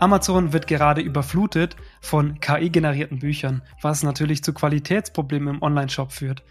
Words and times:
Amazon 0.00 0.52
wird 0.52 0.68
gerade 0.68 1.00
überflutet 1.00 1.74
von 2.00 2.38
KI-generierten 2.38 3.18
Büchern, 3.18 3.62
was 3.82 4.04
natürlich 4.04 4.44
zu 4.44 4.52
Qualitätsproblemen 4.52 5.56
im 5.56 5.62
Online-Shop 5.62 6.12
führt. 6.12 6.44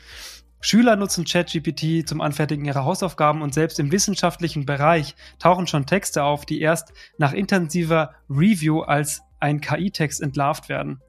Schüler 0.60 0.96
nutzen 0.98 1.24
ChatGPT 1.24 2.08
zum 2.08 2.20
Anfertigen 2.20 2.66
ihrer 2.66 2.84
Hausaufgaben 2.84 3.42
und 3.42 3.54
selbst 3.54 3.80
im 3.80 3.92
wissenschaftlichen 3.92 4.66
Bereich 4.66 5.16
tauchen 5.40 5.68
schon 5.68 5.86
Texte 5.86 6.24
auf, 6.24 6.46
die 6.46 6.60
erst 6.60 6.92
nach 7.18 7.32
intensiver 7.32 8.16
Review 8.30 8.82
als 8.82 9.22
ein 9.40 9.62
KI-Text 9.62 10.22
entlarvt 10.22 10.68
werden. 10.68 11.02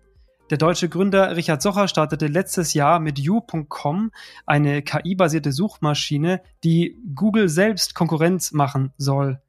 Der 0.51 0.59
deutsche 0.59 0.89
Gründer 0.89 1.37
Richard 1.37 1.61
Socher 1.61 1.89
startete 1.89 2.27
letztes 2.27 2.73
Jahr 2.73 3.01
mit 3.01 3.19
You.com 3.19 4.13
eine 4.47 4.83
KI-basierte 4.83 5.53
Suchmaschine, 5.53 6.41
die 6.63 6.97
Google 7.15 7.49
selbst 7.49 7.95
Konkurrenz 7.95 8.53
machen 8.53 8.93
soll. 8.97 9.41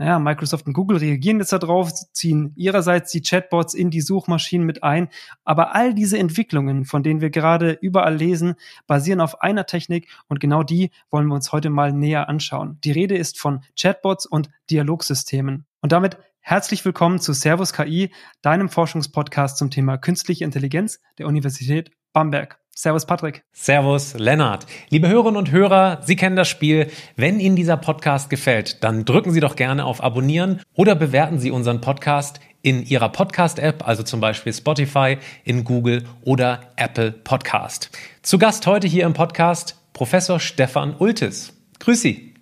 Naja, 0.00 0.18
Microsoft 0.18 0.66
und 0.66 0.72
Google 0.72 0.96
reagieren 0.96 1.40
jetzt 1.40 1.52
darauf, 1.52 1.92
ziehen 2.14 2.54
ihrerseits 2.56 3.12
die 3.12 3.20
Chatbots 3.20 3.74
in 3.74 3.90
die 3.90 4.00
Suchmaschinen 4.00 4.66
mit 4.66 4.82
ein. 4.82 5.10
Aber 5.44 5.74
all 5.74 5.92
diese 5.92 6.16
Entwicklungen, 6.16 6.86
von 6.86 7.02
denen 7.02 7.20
wir 7.20 7.28
gerade 7.28 7.72
überall 7.82 8.16
lesen, 8.16 8.54
basieren 8.86 9.20
auf 9.20 9.42
einer 9.42 9.66
Technik 9.66 10.08
und 10.26 10.40
genau 10.40 10.62
die 10.62 10.90
wollen 11.10 11.26
wir 11.26 11.34
uns 11.34 11.52
heute 11.52 11.68
mal 11.68 11.92
näher 11.92 12.30
anschauen. 12.30 12.78
Die 12.82 12.92
Rede 12.92 13.14
ist 13.18 13.38
von 13.38 13.60
Chatbots 13.78 14.24
und 14.24 14.48
Dialogsystemen. 14.70 15.66
Und 15.82 15.92
damit 15.92 16.16
herzlich 16.40 16.82
willkommen 16.82 17.18
zu 17.18 17.34
Servus 17.34 17.74
KI, 17.74 18.10
deinem 18.40 18.70
Forschungspodcast 18.70 19.58
zum 19.58 19.70
Thema 19.70 19.98
künstliche 19.98 20.44
Intelligenz 20.44 20.98
der 21.18 21.26
Universität 21.26 21.90
Bamberg. 22.14 22.59
Servus 22.74 23.04
Patrick. 23.04 23.42
Servus 23.52 24.14
Lennart. 24.14 24.66
Liebe 24.88 25.08
Hörerinnen 25.08 25.36
und 25.36 25.50
Hörer, 25.50 26.00
Sie 26.02 26.16
kennen 26.16 26.36
das 26.36 26.48
Spiel. 26.48 26.90
Wenn 27.16 27.40
Ihnen 27.40 27.56
dieser 27.56 27.76
Podcast 27.76 28.30
gefällt, 28.30 28.82
dann 28.82 29.04
drücken 29.04 29.32
Sie 29.32 29.40
doch 29.40 29.56
gerne 29.56 29.84
auf 29.84 30.02
Abonnieren 30.02 30.62
oder 30.74 30.94
bewerten 30.94 31.38
Sie 31.38 31.50
unseren 31.50 31.80
Podcast 31.80 32.40
in 32.62 32.84
Ihrer 32.84 33.10
Podcast-App, 33.10 33.86
also 33.86 34.02
zum 34.02 34.20
Beispiel 34.20 34.52
Spotify, 34.52 35.18
in 35.44 35.64
Google 35.64 36.04
oder 36.22 36.60
Apple 36.76 37.12
Podcast. 37.12 37.90
Zu 38.22 38.38
Gast 38.38 38.66
heute 38.66 38.86
hier 38.86 39.04
im 39.04 39.12
Podcast 39.12 39.76
Professor 39.92 40.40
Stefan 40.40 40.94
Ultis. 40.96 41.52
Grüß 41.80 42.00
Sie. 42.00 42.34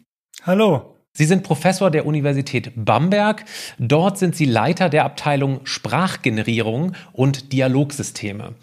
Hallo. 0.42 0.94
Sie 1.12 1.24
sind 1.24 1.42
Professor 1.42 1.90
der 1.90 2.06
Universität 2.06 2.72
Bamberg. 2.76 3.44
Dort 3.80 4.18
sind 4.18 4.36
Sie 4.36 4.44
Leiter 4.44 4.88
der 4.88 5.04
Abteilung 5.04 5.62
Sprachgenerierung 5.64 6.92
und 7.12 7.52
Dialogsysteme. 7.52 8.54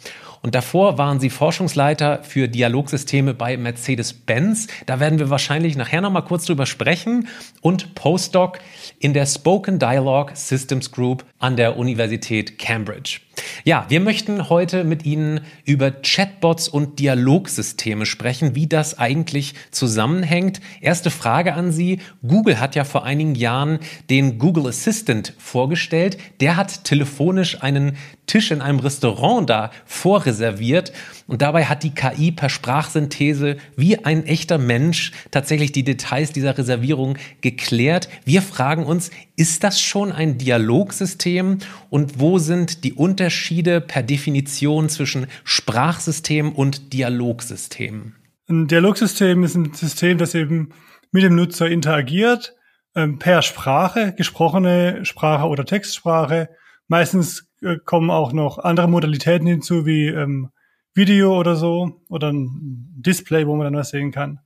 Und 0.46 0.54
davor 0.54 1.00
waren 1.00 1.20
sie 1.20 1.32
Forschungsleiter 1.32 2.22
für 2.22 2.48
Dialogsysteme 2.48 3.34
bei 3.34 3.58
Mercedes-Benz. 3.58 4.68
Da 4.86 5.00
werden 5.00 5.18
wir 5.18 5.32
wahrscheinlich 5.32 5.76
nachher 5.76 6.02
nochmal 6.02 6.24
kurz 6.24 6.46
drüber 6.46 6.68
sprechen. 6.68 7.28
Und 7.62 7.96
Postdoc 7.96 8.60
in 9.00 9.16
der 9.16 9.26
Spoken 9.26 9.80
Dialogue 9.80 10.34
Systems 10.36 10.92
Group 10.92 11.26
an 11.40 11.56
der 11.56 11.78
Universität 11.80 12.60
Cambridge. 12.60 13.22
Ja, 13.64 13.86
wir 13.90 14.00
möchten 14.00 14.50
heute 14.50 14.84
mit 14.84 15.06
Ihnen 15.06 15.42
über 15.66 15.92
Chatbots 15.92 16.68
und 16.68 17.00
Dialogsysteme 17.00 18.06
sprechen, 18.06 18.56
wie 18.56 18.68
das 18.68 18.98
eigentlich 18.98 19.54
zusammenhängt. 19.72 20.62
Erste 20.82 21.10
Frage 21.10 21.54
an 21.54 21.72
Sie. 21.72 22.00
Google 22.26 22.60
hat 22.60 22.76
ja 22.76 22.84
vor 22.84 23.06
einigen 23.06 23.36
Jahren 23.36 23.80
den 24.10 24.38
Google 24.38 24.68
Assistant 24.68 25.34
vorgestellt. 25.38 26.18
Der 26.40 26.56
hat 26.58 26.84
telefonisch 26.84 27.62
einen 27.64 27.98
Tisch 28.28 28.52
in 28.52 28.62
einem 28.62 28.80
Restaurant 28.80 29.50
da 29.50 29.72
vorreserviert 29.86 30.92
und 31.28 31.42
dabei 31.42 31.66
hat 31.66 31.84
die 31.84 31.94
KI 31.94 32.32
per 32.32 32.50
Sprachsynthese 32.50 33.58
wie 33.76 34.04
ein 34.06 34.26
echter 34.26 34.58
Mensch 34.58 35.12
tatsächlich 35.32 35.72
die 35.72 35.84
Details 35.84 36.32
dieser 36.32 36.58
Reservierung 36.58 37.18
geklärt. 37.42 38.10
Wir 38.26 38.42
fragen 38.42 38.86
uns, 38.86 39.10
ist 39.36 39.64
das 39.64 39.82
schon 39.82 40.12
ein 40.12 40.38
Dialogsystem 40.38 41.60
und 41.90 42.20
wo 42.20 42.38
sind 42.38 42.84
die 42.84 42.94
Unterschiede 42.94 43.82
per 43.82 44.04
Definition 44.04 44.88
zwischen 44.90 45.28
Sprachsystem 45.44 46.52
und 46.52 46.94
Dialogsystem? 46.94 48.14
Ein 48.48 48.68
Dialogsystem 48.68 49.44
ist 49.44 49.56
ein 49.56 49.74
System, 49.74 50.20
das 50.20 50.36
eben 50.36 50.70
mit 51.12 51.24
dem 51.24 51.36
Nutzer 51.36 51.68
interagiert, 51.68 52.56
ähm, 52.94 53.18
per 53.18 53.42
Sprache, 53.42 54.14
gesprochene 54.16 55.04
Sprache 55.06 55.48
oder 55.48 55.66
Textsprache. 55.66 56.50
Meistens 56.88 57.50
äh, 57.62 57.78
kommen 57.84 58.12
auch 58.12 58.32
noch 58.32 58.60
andere 58.60 58.88
Modalitäten 58.88 59.48
hinzu, 59.48 59.88
wie 59.88 60.08
ähm, 60.08 60.52
Video 60.96 61.38
oder 61.38 61.56
so, 61.56 62.02
oder 62.10 62.32
ein 62.32 62.88
Display, 62.96 63.46
wo 63.46 63.56
man 63.56 63.66
dann 63.66 63.76
was 63.76 63.90
sehen 63.90 64.12
kann. 64.12 64.40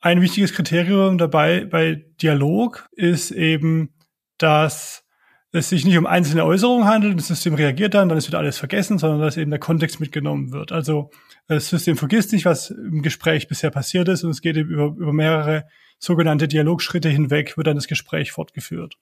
Ein 0.00 0.20
wichtiges 0.20 0.52
Kriterium 0.52 1.18
dabei 1.18 1.64
bei 1.64 2.04
Dialog 2.20 2.88
ist 2.92 3.30
eben, 3.30 3.94
dass 4.38 5.04
es 5.50 5.68
sich 5.68 5.84
nicht 5.84 5.96
um 5.96 6.06
einzelne 6.06 6.44
Äußerungen 6.44 6.86
handelt, 6.86 7.16
das 7.18 7.28
System 7.28 7.54
reagiert 7.54 7.94
dann, 7.94 8.08
dann 8.08 8.18
ist 8.18 8.26
wieder 8.26 8.38
alles 8.38 8.58
vergessen, 8.58 8.98
sondern 8.98 9.20
dass 9.20 9.36
eben 9.36 9.50
der 9.50 9.60
Kontext 9.60 10.00
mitgenommen 10.00 10.52
wird. 10.52 10.72
Also 10.72 11.10
das 11.46 11.68
System 11.68 11.96
vergisst 11.96 12.32
nicht, 12.32 12.44
was 12.44 12.70
im 12.70 13.02
Gespräch 13.02 13.48
bisher 13.48 13.70
passiert 13.70 14.08
ist 14.08 14.24
und 14.24 14.30
es 14.30 14.42
geht 14.42 14.56
über, 14.56 14.86
über 14.86 15.12
mehrere 15.12 15.64
sogenannte 15.98 16.48
Dialogschritte 16.48 17.08
hinweg, 17.08 17.56
wird 17.56 17.66
dann 17.68 17.76
das 17.76 17.86
Gespräch 17.86 18.32
fortgeführt. 18.32 18.96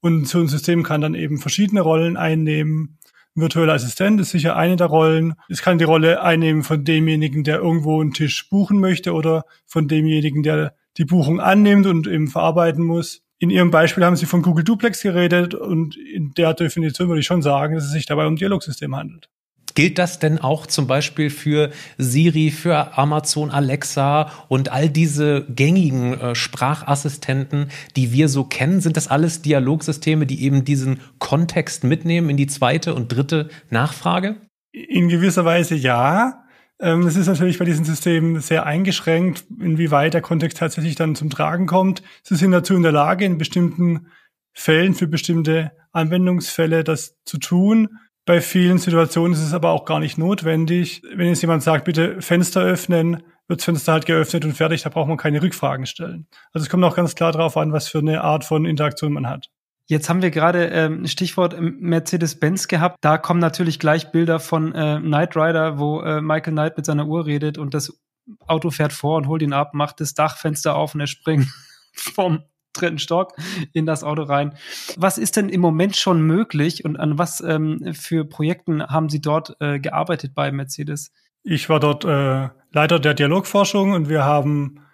Und 0.00 0.26
so 0.26 0.40
ein 0.40 0.48
System 0.48 0.82
kann 0.82 1.00
dann 1.00 1.14
eben 1.14 1.38
verschiedene 1.38 1.80
Rollen 1.80 2.16
einnehmen. 2.16 2.98
Virtueller 3.34 3.72
Assistent 3.72 4.20
ist 4.20 4.30
sicher 4.30 4.56
eine 4.56 4.76
der 4.76 4.88
Rollen. 4.88 5.34
Es 5.48 5.62
kann 5.62 5.78
die 5.78 5.84
Rolle 5.84 6.22
einnehmen 6.22 6.62
von 6.62 6.84
demjenigen, 6.84 7.44
der 7.44 7.58
irgendwo 7.58 8.00
einen 8.00 8.12
Tisch 8.12 8.48
buchen 8.50 8.78
möchte 8.78 9.12
oder 9.14 9.44
von 9.66 9.88
demjenigen, 9.88 10.42
der 10.42 10.74
die 10.98 11.06
Buchung 11.06 11.40
annimmt 11.40 11.86
und 11.86 12.06
eben 12.06 12.28
verarbeiten 12.28 12.84
muss. 12.84 13.22
In 13.38 13.50
Ihrem 13.50 13.70
Beispiel 13.70 14.04
haben 14.04 14.16
Sie 14.16 14.26
von 14.26 14.42
Google 14.42 14.64
Duplex 14.64 15.02
geredet 15.02 15.54
und 15.54 15.96
in 15.96 16.32
der 16.34 16.54
Definition 16.54 17.08
würde 17.08 17.20
ich 17.20 17.26
schon 17.26 17.42
sagen, 17.42 17.74
dass 17.74 17.84
es 17.84 17.92
sich 17.92 18.06
dabei 18.06 18.26
um 18.26 18.36
Dialogsystem 18.36 18.94
handelt. 18.94 19.30
Gilt 19.74 19.98
das 19.98 20.18
denn 20.18 20.38
auch 20.38 20.66
zum 20.66 20.86
Beispiel 20.86 21.30
für 21.30 21.70
Siri, 21.98 22.50
für 22.50 22.96
Amazon 22.98 23.50
Alexa 23.50 24.30
und 24.48 24.70
all 24.70 24.88
diese 24.88 25.46
gängigen 25.48 26.14
äh, 26.14 26.34
Sprachassistenten, 26.34 27.68
die 27.96 28.12
wir 28.12 28.28
so 28.28 28.44
kennen? 28.44 28.80
Sind 28.80 28.96
das 28.96 29.08
alles 29.08 29.42
Dialogsysteme, 29.42 30.26
die 30.26 30.42
eben 30.44 30.64
diesen 30.64 31.00
Kontext 31.18 31.84
mitnehmen 31.84 32.30
in 32.30 32.36
die 32.36 32.46
zweite 32.46 32.94
und 32.94 33.08
dritte 33.08 33.48
Nachfrage? 33.70 34.36
In 34.72 35.08
gewisser 35.08 35.44
Weise 35.44 35.74
ja. 35.74 36.44
Ähm, 36.80 37.06
es 37.06 37.16
ist 37.16 37.28
natürlich 37.28 37.58
bei 37.58 37.64
diesen 37.64 37.84
Systemen 37.84 38.40
sehr 38.40 38.66
eingeschränkt, 38.66 39.44
inwieweit 39.60 40.14
der 40.14 40.20
Kontext 40.20 40.58
tatsächlich 40.58 40.96
dann 40.96 41.14
zum 41.14 41.30
Tragen 41.30 41.66
kommt. 41.66 42.02
Sie 42.22 42.34
sind 42.34 42.50
dazu 42.50 42.74
in 42.74 42.82
der 42.82 42.92
Lage, 42.92 43.24
in 43.24 43.38
bestimmten 43.38 44.08
Fällen 44.52 44.94
für 44.94 45.06
bestimmte 45.06 45.72
Anwendungsfälle 45.92 46.84
das 46.84 47.16
zu 47.24 47.38
tun. 47.38 47.88
Bei 48.24 48.40
vielen 48.40 48.78
Situationen 48.78 49.32
ist 49.32 49.42
es 49.42 49.52
aber 49.52 49.70
auch 49.70 49.84
gar 49.84 49.98
nicht 49.98 50.16
notwendig. 50.16 51.02
Wenn 51.12 51.28
jetzt 51.28 51.42
jemand 51.42 51.62
sagt, 51.62 51.84
bitte 51.84 52.22
Fenster 52.22 52.62
öffnen, 52.62 53.22
wird 53.48 53.60
das 53.60 53.64
Fenster 53.64 53.92
halt 53.92 54.06
geöffnet 54.06 54.44
und 54.44 54.52
fertig, 54.52 54.82
da 54.82 54.90
braucht 54.90 55.08
man 55.08 55.16
keine 55.16 55.42
Rückfragen 55.42 55.86
stellen. 55.86 56.28
Also 56.52 56.64
es 56.64 56.70
kommt 56.70 56.84
auch 56.84 56.94
ganz 56.94 57.14
klar 57.16 57.32
darauf 57.32 57.56
an, 57.56 57.72
was 57.72 57.88
für 57.88 57.98
eine 57.98 58.22
Art 58.22 58.44
von 58.44 58.64
Interaktion 58.64 59.12
man 59.12 59.28
hat. 59.28 59.50
Jetzt 59.86 60.08
haben 60.08 60.22
wir 60.22 60.30
gerade 60.30 60.66
ähm, 60.66 61.06
Stichwort 61.06 61.54
ähm, 61.54 61.78
Mercedes-Benz 61.80 62.68
gehabt. 62.68 62.96
Da 63.00 63.18
kommen 63.18 63.40
natürlich 63.40 63.80
gleich 63.80 64.12
Bilder 64.12 64.38
von 64.38 64.72
äh, 64.72 65.00
Knight 65.00 65.36
Rider, 65.36 65.78
wo 65.78 66.00
äh, 66.00 66.20
Michael 66.20 66.52
Knight 66.52 66.76
mit 66.76 66.86
seiner 66.86 67.06
Uhr 67.06 67.26
redet 67.26 67.58
und 67.58 67.74
das 67.74 68.00
Auto 68.46 68.70
fährt 68.70 68.92
vor 68.92 69.16
und 69.16 69.26
holt 69.26 69.42
ihn 69.42 69.52
ab, 69.52 69.74
macht 69.74 70.00
das 70.00 70.14
Dachfenster 70.14 70.76
auf 70.76 70.94
und 70.94 71.00
er 71.00 71.08
springt 71.08 71.48
vom 71.92 72.44
dritten 72.72 72.98
Stock 72.98 73.34
in 73.72 73.86
das 73.86 74.04
Auto 74.04 74.22
rein. 74.22 74.54
Was 74.96 75.18
ist 75.18 75.36
denn 75.36 75.48
im 75.48 75.60
Moment 75.60 75.96
schon 75.96 76.22
möglich 76.22 76.84
und 76.84 76.98
an 76.98 77.18
was 77.18 77.40
ähm, 77.40 77.92
für 77.94 78.24
Projekten 78.24 78.86
haben 78.86 79.08
Sie 79.08 79.20
dort 79.20 79.56
äh, 79.60 79.78
gearbeitet 79.78 80.34
bei 80.34 80.50
Mercedes? 80.52 81.12
Ich 81.42 81.68
war 81.68 81.80
dort 81.80 82.04
äh, 82.04 82.48
Leiter 82.72 82.98
der 82.98 83.14
Dialogforschung 83.14 83.92
und 83.92 84.08
wir 84.08 84.24
haben 84.24 84.86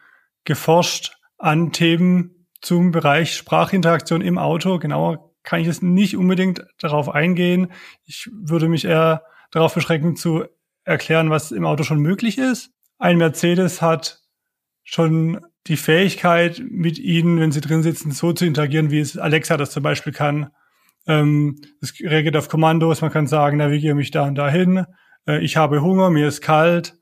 geforscht 0.44 1.16
an 1.36 1.72
Themen, 1.72 2.34
zum 2.60 2.90
Bereich 2.90 3.34
Sprachinteraktion 3.34 4.20
im 4.20 4.38
Auto. 4.38 4.78
Genauer 4.78 5.32
kann 5.42 5.60
ich 5.60 5.66
jetzt 5.66 5.82
nicht 5.82 6.16
unbedingt 6.16 6.64
darauf 6.78 7.08
eingehen. 7.08 7.72
Ich 8.04 8.28
würde 8.32 8.68
mich 8.68 8.84
eher 8.84 9.22
darauf 9.50 9.74
beschränken 9.74 10.16
zu 10.16 10.44
erklären, 10.84 11.30
was 11.30 11.52
im 11.52 11.64
Auto 11.64 11.84
schon 11.84 12.00
möglich 12.00 12.38
ist. 12.38 12.70
Ein 12.98 13.18
Mercedes 13.18 13.80
hat 13.80 14.22
schon 14.82 15.40
die 15.66 15.76
Fähigkeit, 15.76 16.62
mit 16.70 16.98
Ihnen, 16.98 17.40
wenn 17.40 17.52
Sie 17.52 17.60
drin 17.60 17.82
sitzen, 17.82 18.12
so 18.12 18.32
zu 18.32 18.46
interagieren, 18.46 18.90
wie 18.90 19.00
es 19.00 19.18
Alexa 19.18 19.56
das 19.56 19.70
zum 19.70 19.82
Beispiel 19.82 20.12
kann. 20.12 20.50
Ähm, 21.06 21.60
es 21.80 21.94
reagiert 22.00 22.36
auf 22.36 22.48
Kommandos. 22.48 23.00
Man 23.00 23.10
kann 23.10 23.26
sagen, 23.26 23.58
navigiere 23.58 23.94
mich 23.94 24.10
da 24.10 24.24
und 24.24 24.36
dahin. 24.36 24.84
Äh, 25.26 25.44
ich 25.44 25.56
habe 25.56 25.82
Hunger, 25.82 26.10
mir 26.10 26.28
ist 26.28 26.40
kalt. 26.40 26.98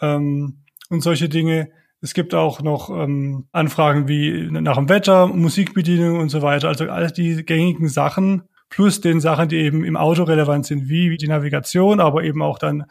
Ähm, 0.00 0.64
und 0.88 1.02
solche 1.02 1.28
Dinge. 1.28 1.70
Es 2.02 2.14
gibt 2.14 2.34
auch 2.34 2.62
noch 2.62 2.88
ähm, 2.90 3.46
Anfragen 3.52 4.08
wie 4.08 4.48
nach 4.50 4.76
dem 4.76 4.88
Wetter, 4.88 5.26
Musikbedienung 5.26 6.18
und 6.18 6.30
so 6.30 6.40
weiter. 6.40 6.68
Also 6.68 6.88
all 6.88 7.10
die 7.10 7.44
gängigen 7.44 7.88
Sachen 7.88 8.42
plus 8.70 9.00
den 9.00 9.20
Sachen, 9.20 9.48
die 9.48 9.56
eben 9.56 9.84
im 9.84 9.96
Auto 9.96 10.22
relevant 10.22 10.64
sind, 10.64 10.88
wie 10.88 11.16
die 11.16 11.28
Navigation, 11.28 12.00
aber 12.00 12.22
eben 12.24 12.40
auch 12.40 12.58
dann 12.58 12.84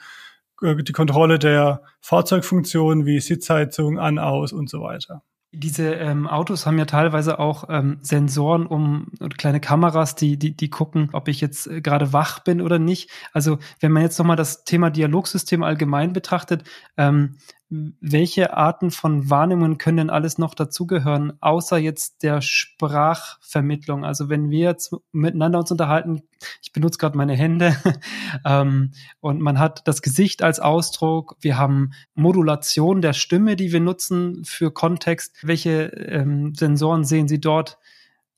die 0.61 0.91
Kontrolle 0.91 1.39
der 1.39 1.81
Fahrzeugfunktion 2.01 3.05
wie 3.05 3.19
Sitzheizung 3.19 3.99
an, 3.99 4.19
aus 4.19 4.53
und 4.53 4.69
so 4.69 4.81
weiter. 4.81 5.23
Diese 5.51 5.95
ähm, 5.95 6.27
Autos 6.27 6.67
haben 6.67 6.77
ja 6.77 6.85
teilweise 6.85 7.39
auch 7.39 7.63
ähm, 7.69 7.97
Sensoren 8.01 8.67
um 8.67 9.07
und 9.19 9.39
kleine 9.39 9.59
Kameras, 9.59 10.13
die, 10.13 10.37
die, 10.37 10.55
die 10.55 10.69
gucken, 10.69 11.09
ob 11.11 11.27
ich 11.27 11.41
jetzt 11.41 11.65
äh, 11.65 11.81
gerade 11.81 12.13
wach 12.13 12.39
bin 12.39 12.61
oder 12.61 12.77
nicht. 12.77 13.09
Also 13.33 13.57
wenn 13.79 13.91
man 13.91 14.03
jetzt 14.03 14.19
nochmal 14.19 14.35
das 14.35 14.63
Thema 14.63 14.91
Dialogsystem 14.91 15.63
allgemein 15.63 16.13
betrachtet, 16.13 16.65
ähm, 16.97 17.37
welche 17.69 18.57
Arten 18.57 18.89
von 18.89 19.29
Wahrnehmungen 19.29 19.77
können 19.77 19.97
denn 19.97 20.09
alles 20.09 20.39
noch 20.39 20.55
dazugehören, 20.55 21.33
außer 21.39 21.77
jetzt 21.77 22.23
der 22.23 22.41
Sprachvermittlung? 22.41 24.03
Also 24.03 24.27
wenn 24.27 24.49
wir 24.49 24.59
jetzt 24.59 24.95
miteinander 25.11 25.59
uns 25.59 25.71
unterhalten, 25.71 26.23
ich 26.63 26.71
benutze 26.71 26.97
gerade 26.97 27.17
meine 27.17 27.35
Hände 27.35 27.75
ähm, 28.45 28.91
und 29.19 29.39
man 29.41 29.59
hat 29.59 29.87
das 29.87 30.01
Gesicht 30.01 30.41
als 30.41 30.59
Ausdruck, 30.59 31.37
wir 31.41 31.57
haben 31.57 31.91
Modulation 32.15 33.01
der 33.01 33.13
Stimme, 33.13 33.55
die 33.55 33.71
wir 33.71 33.81
nutzen 33.81 34.43
für 34.45 34.71
Kontext. 34.71 35.37
Welche 35.43 35.83
ähm, 35.83 36.55
Sensoren 36.55 37.03
sehen 37.03 37.27
Sie 37.27 37.39
dort 37.39 37.77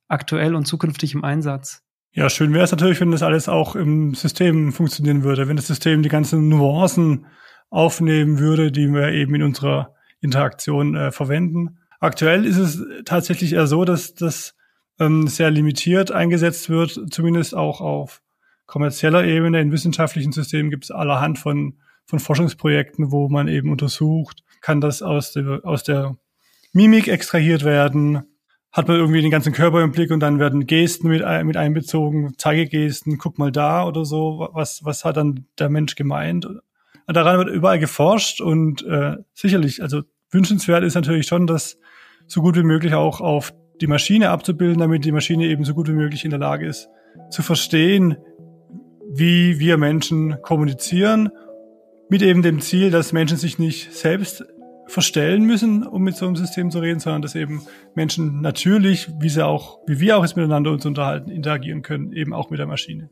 aktuell 0.10 0.56
und 0.56 0.66
zukünftig 0.66 1.13
im 1.13 1.24
Einsatz? 1.24 1.83
Ja, 2.13 2.30
schön 2.30 2.54
wäre 2.54 2.66
es 2.66 2.72
natürlich, 2.72 3.00
wenn 3.00 3.12
das 3.12 3.24
alles 3.24 3.48
auch 3.48 3.78
im 3.78 4.13
System 4.13 4.74
funktionieren 4.74 5.24
würde, 5.24 5.48
wenn 5.48 5.56
das 5.56 5.68
System 5.68 6.04
die 6.04 6.10
ganzen 6.10 6.50
Nuancen 6.50 7.28
aufnehmen 7.71 8.38
würde, 8.38 8.71
die 8.71 8.94
wir 8.94 9.12
eben 9.13 9.33
in 9.33 9.41
unserer 9.44 9.95
Interaktion 10.19 10.95
äh, 10.95 11.12
verwenden. 11.12 11.79
Aktuell 12.00 12.45
ist 12.45 12.57
es 12.57 12.83
tatsächlich 13.06 13.53
eher 13.53 13.65
so, 13.65 13.85
dass 13.85 14.13
das 14.13 14.56
ähm, 15.00 15.27
sehr 15.27 15.50
limitiert 15.50 16.12
eingesetzt 16.12 16.69
wird, 16.69 17.00
zumindest 17.09 17.56
auch 17.56 17.81
auf 17.81 18.21
kommerzieller 18.68 19.25
Ebene. 19.25 19.59
In 19.59 19.71
wissenschaftlichen 19.71 20.31
Systemen 20.31 20.69
gibt 20.69 20.83
es 20.83 20.91
allerhand 20.91 21.39
von, 21.39 21.79
von 22.06 22.19
Forschungsprojekten, 22.19 23.12
wo 23.12 23.29
man 23.29 23.47
eben 23.47 23.71
untersucht, 23.71 24.44
kann 24.62 24.79
das 24.79 25.01
aus 25.01 25.33
der, 25.33 25.62
aus 25.63 25.83
der 25.83 26.18
Mimik 26.73 27.07
extrahiert 27.07 27.63
werden, 27.63 28.23
hat 28.71 28.88
man 28.88 28.97
irgendwie 28.97 29.21
den 29.21 29.31
ganzen 29.31 29.53
Körper 29.53 29.81
im 29.81 29.91
Blick 29.91 30.12
und 30.12 30.21
dann 30.21 30.39
werden 30.39 30.65
Gesten 30.65 31.09
mit, 31.09 31.23
mit 31.44 31.57
einbezogen, 31.57 32.38
Zeigegesten, 32.38 33.18
guck 33.18 33.38
mal 33.38 33.51
da 33.51 33.85
oder 33.85 34.06
so, 34.06 34.50
was, 34.53 34.83
was 34.85 35.03
hat 35.03 35.18
dann 35.18 35.45
der 35.59 35.69
Mensch 35.69 35.95
gemeint? 35.95 36.47
Daran 37.13 37.37
wird 37.37 37.49
überall 37.49 37.79
geforscht 37.79 38.41
und 38.41 38.83
äh, 38.83 39.17
sicherlich, 39.33 39.81
also 39.81 40.01
wünschenswert 40.31 40.83
ist 40.83 40.95
natürlich 40.95 41.27
schon, 41.27 41.47
das 41.47 41.77
so 42.27 42.41
gut 42.41 42.55
wie 42.55 42.63
möglich 42.63 42.93
auch 42.93 43.21
auf 43.21 43.53
die 43.81 43.87
Maschine 43.87 44.29
abzubilden, 44.29 44.79
damit 44.79 45.05
die 45.05 45.11
Maschine 45.11 45.45
eben 45.45 45.65
so 45.65 45.73
gut 45.73 45.87
wie 45.87 45.93
möglich 45.93 46.23
in 46.23 46.29
der 46.29 46.39
Lage 46.39 46.67
ist, 46.67 46.87
zu 47.29 47.41
verstehen, 47.41 48.17
wie 49.13 49.59
wir 49.59 49.77
Menschen 49.77 50.41
kommunizieren, 50.41 51.29
mit 52.09 52.21
eben 52.21 52.41
dem 52.41 52.61
Ziel, 52.61 52.91
dass 52.91 53.13
Menschen 53.13 53.37
sich 53.37 53.57
nicht 53.57 53.93
selbst 53.93 54.45
verstellen 54.87 55.45
müssen, 55.45 55.87
um 55.87 56.03
mit 56.03 56.15
so 56.15 56.25
einem 56.25 56.35
System 56.35 56.69
zu 56.69 56.79
reden, 56.79 56.99
sondern 56.99 57.21
dass 57.21 57.35
eben 57.35 57.65
Menschen 57.95 58.41
natürlich, 58.41 59.09
wie 59.19 59.29
sie 59.29 59.45
auch, 59.45 59.79
wie 59.87 59.99
wir 59.99 60.17
auch 60.17 60.23
jetzt 60.23 60.35
miteinander 60.35 60.71
uns 60.71 60.85
unterhalten, 60.85 61.31
interagieren 61.31 61.81
können, 61.81 62.11
eben 62.11 62.33
auch 62.33 62.49
mit 62.49 62.59
der 62.59 62.67
Maschine. 62.67 63.09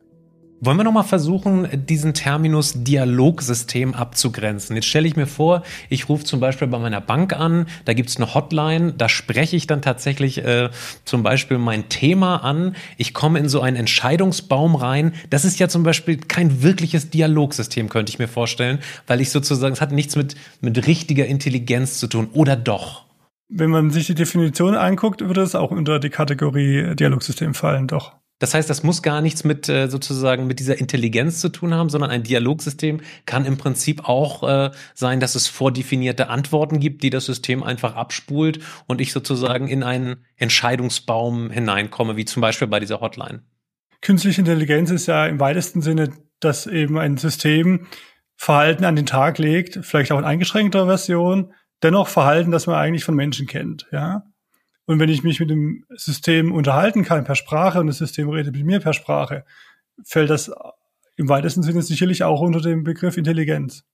Wollen 0.62 0.76
wir 0.76 0.84
nochmal 0.84 1.04
versuchen, 1.04 1.86
diesen 1.86 2.12
Terminus 2.12 2.74
Dialogsystem 2.84 3.94
abzugrenzen? 3.94 4.76
Jetzt 4.76 4.88
stelle 4.88 5.08
ich 5.08 5.16
mir 5.16 5.26
vor, 5.26 5.62
ich 5.88 6.10
rufe 6.10 6.24
zum 6.24 6.38
Beispiel 6.38 6.68
bei 6.68 6.78
meiner 6.78 7.00
Bank 7.00 7.32
an, 7.32 7.64
da 7.86 7.94
gibt 7.94 8.10
es 8.10 8.18
eine 8.18 8.34
Hotline, 8.34 8.92
da 8.92 9.08
spreche 9.08 9.56
ich 9.56 9.66
dann 9.66 9.80
tatsächlich 9.80 10.44
äh, 10.44 10.68
zum 11.06 11.22
Beispiel 11.22 11.56
mein 11.56 11.88
Thema 11.88 12.44
an, 12.44 12.76
ich 12.98 13.14
komme 13.14 13.38
in 13.38 13.48
so 13.48 13.62
einen 13.62 13.78
Entscheidungsbaum 13.78 14.74
rein. 14.74 15.14
Das 15.30 15.46
ist 15.46 15.58
ja 15.58 15.68
zum 15.68 15.82
Beispiel 15.82 16.18
kein 16.18 16.62
wirkliches 16.62 17.08
Dialogsystem, 17.08 17.88
könnte 17.88 18.10
ich 18.10 18.18
mir 18.18 18.28
vorstellen, 18.28 18.80
weil 19.06 19.22
ich 19.22 19.30
sozusagen, 19.30 19.72
es 19.72 19.80
hat 19.80 19.92
nichts 19.92 20.14
mit, 20.14 20.34
mit 20.60 20.86
richtiger 20.86 21.24
Intelligenz 21.24 21.98
zu 21.98 22.06
tun, 22.06 22.28
oder 22.34 22.56
doch? 22.56 23.06
Wenn 23.48 23.70
man 23.70 23.90
sich 23.90 24.08
die 24.08 24.14
Definition 24.14 24.74
anguckt, 24.74 25.22
würde 25.22 25.40
es 25.40 25.54
auch 25.54 25.70
unter 25.70 25.98
die 25.98 26.10
Kategorie 26.10 26.94
Dialogsystem 26.96 27.54
fallen, 27.54 27.86
doch. 27.86 28.20
Das 28.40 28.54
heißt, 28.54 28.68
das 28.70 28.82
muss 28.82 29.02
gar 29.02 29.20
nichts 29.20 29.44
mit 29.44 29.68
äh, 29.68 29.88
sozusagen 29.88 30.46
mit 30.46 30.58
dieser 30.60 30.78
Intelligenz 30.78 31.40
zu 31.40 31.50
tun 31.50 31.74
haben, 31.74 31.90
sondern 31.90 32.10
ein 32.10 32.22
Dialogsystem 32.22 33.02
kann 33.26 33.44
im 33.44 33.58
Prinzip 33.58 34.08
auch 34.08 34.42
äh, 34.42 34.70
sein, 34.94 35.20
dass 35.20 35.34
es 35.34 35.46
vordefinierte 35.46 36.28
Antworten 36.28 36.80
gibt, 36.80 37.02
die 37.02 37.10
das 37.10 37.26
System 37.26 37.62
einfach 37.62 37.94
abspult 37.94 38.60
und 38.86 39.02
ich 39.02 39.12
sozusagen 39.12 39.68
in 39.68 39.82
einen 39.82 40.24
Entscheidungsbaum 40.36 41.50
hineinkomme, 41.50 42.16
wie 42.16 42.24
zum 42.24 42.40
Beispiel 42.40 42.66
bei 42.66 42.80
dieser 42.80 43.02
Hotline. 43.02 43.42
Künstliche 44.00 44.40
Intelligenz 44.40 44.90
ist 44.90 45.06
ja 45.06 45.26
im 45.26 45.38
weitesten 45.38 45.82
Sinne, 45.82 46.10
dass 46.40 46.66
eben 46.66 46.98
ein 46.98 47.18
System 47.18 47.86
Verhalten 48.36 48.86
an 48.86 48.96
den 48.96 49.04
Tag 49.04 49.36
legt, 49.36 49.80
vielleicht 49.82 50.12
auch 50.12 50.18
in 50.18 50.24
eingeschränkter 50.24 50.86
Version, 50.86 51.52
dennoch 51.82 52.08
Verhalten, 52.08 52.50
das 52.52 52.66
man 52.66 52.76
eigentlich 52.76 53.04
von 53.04 53.14
Menschen 53.14 53.46
kennt, 53.46 53.86
ja. 53.92 54.22
Und 54.90 54.98
wenn 54.98 55.08
ich 55.08 55.22
mich 55.22 55.38
mit 55.38 55.50
dem 55.50 55.84
System 55.90 56.50
unterhalten 56.50 57.04
kann 57.04 57.22
per 57.22 57.36
Sprache 57.36 57.78
und 57.78 57.86
das 57.86 57.98
System 57.98 58.28
redet 58.28 58.56
mit 58.56 58.66
mir 58.66 58.80
per 58.80 58.92
Sprache, 58.92 59.44
fällt 60.02 60.30
das 60.30 60.50
im 61.14 61.28
weitesten 61.28 61.62
Sinne 61.62 61.80
sicherlich 61.82 62.24
auch 62.24 62.40
unter 62.40 62.60
dem 62.60 62.82
Begriff 62.82 63.16
Intelligenz. 63.16 63.84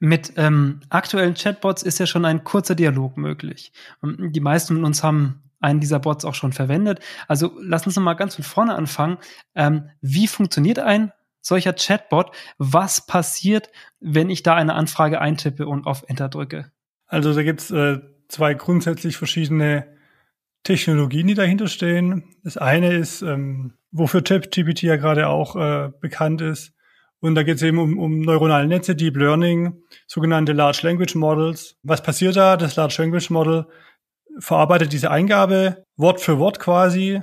Mit 0.00 0.32
ähm, 0.34 0.80
aktuellen 0.88 1.34
Chatbots 1.34 1.84
ist 1.84 2.00
ja 2.00 2.06
schon 2.06 2.24
ein 2.24 2.42
kurzer 2.42 2.74
Dialog 2.74 3.16
möglich. 3.16 3.70
Und 4.00 4.32
die 4.32 4.40
meisten 4.40 4.74
von 4.74 4.84
uns 4.84 5.04
haben 5.04 5.40
einen 5.60 5.78
dieser 5.78 6.00
Bots 6.00 6.24
auch 6.24 6.34
schon 6.34 6.52
verwendet. 6.52 6.98
Also 7.28 7.56
lass 7.60 7.86
uns 7.86 7.96
mal 8.00 8.14
ganz 8.14 8.34
von 8.34 8.42
vorne 8.42 8.74
anfangen. 8.74 9.18
Ähm, 9.54 9.90
wie 10.00 10.26
funktioniert 10.26 10.80
ein 10.80 11.12
solcher 11.40 11.74
Chatbot? 11.74 12.32
Was 12.58 13.06
passiert, 13.06 13.70
wenn 14.00 14.30
ich 14.30 14.42
da 14.42 14.56
eine 14.56 14.74
Anfrage 14.74 15.20
eintippe 15.20 15.68
und 15.68 15.86
auf 15.86 16.02
Enter 16.08 16.28
drücke? 16.28 16.72
Also 17.06 17.32
da 17.34 17.44
gibt's 17.44 17.70
äh, 17.70 18.00
zwei 18.26 18.54
grundsätzlich 18.54 19.16
verschiedene 19.16 19.99
Technologien, 20.62 21.26
die 21.26 21.34
dahinter 21.34 21.68
stehen. 21.68 22.24
Das 22.44 22.56
eine 22.56 22.92
ist, 22.94 23.22
ähm, 23.22 23.74
wofür 23.90 24.22
ChatGPT 24.22 24.82
ja 24.82 24.96
gerade 24.96 25.28
auch 25.28 25.56
äh, 25.56 25.90
bekannt 26.00 26.40
ist. 26.40 26.72
Und 27.20 27.34
da 27.34 27.42
geht 27.42 27.56
es 27.56 27.62
eben 27.62 27.78
um, 27.78 27.98
um 27.98 28.20
neuronale 28.20 28.66
Netze, 28.66 28.94
Deep 28.94 29.16
Learning, 29.16 29.82
sogenannte 30.06 30.52
Large 30.52 30.80
Language 30.82 31.14
Models. 31.14 31.76
Was 31.82 32.02
passiert 32.02 32.36
da? 32.36 32.56
Das 32.56 32.76
Large 32.76 32.96
Language 32.98 33.30
Model 33.30 33.66
verarbeitet 34.38 34.92
diese 34.92 35.10
Eingabe 35.10 35.84
Wort 35.96 36.20
für 36.20 36.38
Wort 36.38 36.58
quasi 36.58 37.20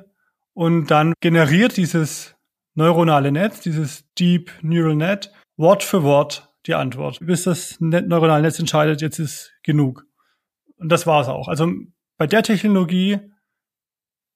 und 0.53 0.91
dann 0.91 1.13
generiert 1.19 1.77
dieses 1.77 2.35
neuronale 2.75 3.31
Netz, 3.31 3.61
dieses 3.61 4.05
Deep 4.19 4.51
Neural 4.61 4.95
Net, 4.95 5.31
Wort 5.55 5.83
für 5.83 6.03
Wort 6.03 6.53
die 6.67 6.75
Antwort. 6.75 7.19
Bis 7.21 7.43
das 7.43 7.77
neuronale 7.79 8.43
Netz 8.43 8.59
entscheidet, 8.59 9.01
jetzt 9.01 9.19
ist 9.19 9.53
genug. 9.63 10.05
Und 10.77 10.91
das 10.91 11.07
war's 11.07 11.27
auch. 11.27 11.47
Also 11.47 11.71
bei 12.17 12.27
der 12.27 12.43
Technologie 12.43 13.19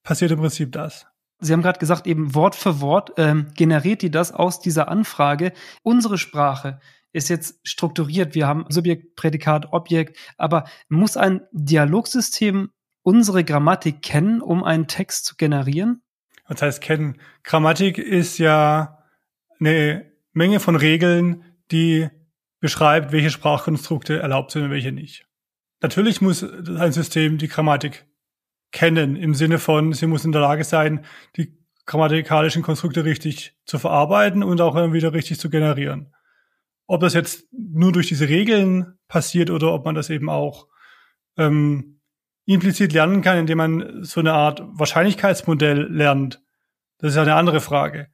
passiert 0.02 0.30
im 0.30 0.38
Prinzip 0.38 0.72
das. 0.72 1.06
Sie 1.40 1.52
haben 1.52 1.62
gerade 1.62 1.80
gesagt, 1.80 2.06
eben 2.06 2.34
Wort 2.34 2.54
für 2.54 2.80
Wort 2.80 3.12
ähm, 3.16 3.48
generiert 3.54 4.02
die 4.02 4.10
das 4.10 4.32
aus 4.32 4.60
dieser 4.60 4.88
Anfrage. 4.88 5.52
Unsere 5.82 6.16
Sprache 6.16 6.80
ist 7.12 7.28
jetzt 7.28 7.58
strukturiert. 7.64 8.34
Wir 8.34 8.46
haben 8.46 8.64
Subjekt, 8.68 9.16
Prädikat, 9.16 9.72
Objekt, 9.72 10.16
aber 10.36 10.64
muss 10.88 11.16
ein 11.16 11.42
Dialogsystem 11.50 12.70
unsere 13.02 13.44
Grammatik 13.44 14.02
kennen, 14.02 14.40
um 14.40 14.62
einen 14.62 14.86
Text 14.86 15.24
zu 15.24 15.34
generieren? 15.36 16.02
Was 16.46 16.62
heißt 16.62 16.80
kennen? 16.80 17.18
Grammatik 17.42 17.98
ist 17.98 18.38
ja 18.38 18.98
eine 19.58 20.12
Menge 20.32 20.60
von 20.60 20.76
Regeln, 20.76 21.44
die 21.70 22.08
beschreibt, 22.60 23.10
welche 23.10 23.30
Sprachkonstrukte 23.30 24.20
erlaubt 24.20 24.52
sind 24.52 24.62
und 24.62 24.70
welche 24.70 24.92
nicht. 24.92 25.26
Natürlich 25.82 26.20
muss 26.20 26.44
ein 26.44 26.92
System 26.92 27.38
die 27.38 27.48
Grammatik 27.48 28.06
kennen, 28.70 29.16
im 29.16 29.34
Sinne 29.34 29.58
von, 29.58 29.92
sie 29.92 30.06
muss 30.06 30.24
in 30.24 30.32
der 30.32 30.40
Lage 30.40 30.64
sein, 30.64 31.04
die 31.36 31.58
grammatikalischen 31.84 32.62
Konstrukte 32.62 33.04
richtig 33.04 33.56
zu 33.64 33.78
verarbeiten 33.78 34.44
und 34.44 34.60
auch 34.60 34.76
wieder 34.92 35.12
richtig 35.12 35.40
zu 35.40 35.50
generieren. 35.50 36.14
Ob 36.86 37.00
das 37.00 37.14
jetzt 37.14 37.48
nur 37.52 37.92
durch 37.92 38.06
diese 38.06 38.28
Regeln 38.28 38.94
passiert 39.08 39.50
oder 39.50 39.72
ob 39.72 39.84
man 39.84 39.96
das 39.96 40.08
eben 40.08 40.30
auch 40.30 40.68
ähm, 41.36 42.00
implizit 42.46 42.92
lernen 42.92 43.20
kann, 43.20 43.38
indem 43.38 43.58
man 43.58 44.04
so 44.04 44.20
eine 44.20 44.32
Art 44.32 44.62
Wahrscheinlichkeitsmodell 44.64 45.88
lernt, 45.90 46.40
das 46.98 47.12
ist 47.12 47.18
eine 47.18 47.34
andere 47.34 47.60
Frage. 47.60 48.08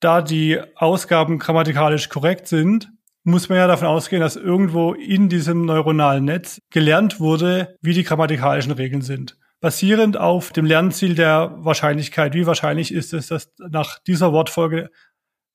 Da 0.00 0.20
die 0.20 0.60
Ausgaben 0.74 1.38
grammatikalisch 1.38 2.10
korrekt 2.10 2.48
sind, 2.48 2.92
muss 3.26 3.48
man 3.48 3.58
ja 3.58 3.66
davon 3.66 3.88
ausgehen, 3.88 4.20
dass 4.20 4.36
irgendwo 4.36 4.92
in 4.92 5.28
diesem 5.28 5.64
neuronalen 5.64 6.24
Netz 6.24 6.62
gelernt 6.70 7.18
wurde, 7.18 7.76
wie 7.82 7.92
die 7.92 8.04
grammatikalischen 8.04 8.70
Regeln 8.72 9.02
sind. 9.02 9.36
Basierend 9.60 10.16
auf 10.16 10.52
dem 10.52 10.64
Lernziel 10.64 11.16
der 11.16 11.52
Wahrscheinlichkeit. 11.58 12.34
Wie 12.34 12.46
wahrscheinlich 12.46 12.94
ist 12.94 13.12
es, 13.12 13.26
dass 13.26 13.52
nach 13.58 13.98
dieser 13.98 14.32
Wortfolge 14.32 14.90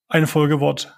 ein 0.10 0.28
Folgewort 0.28 0.94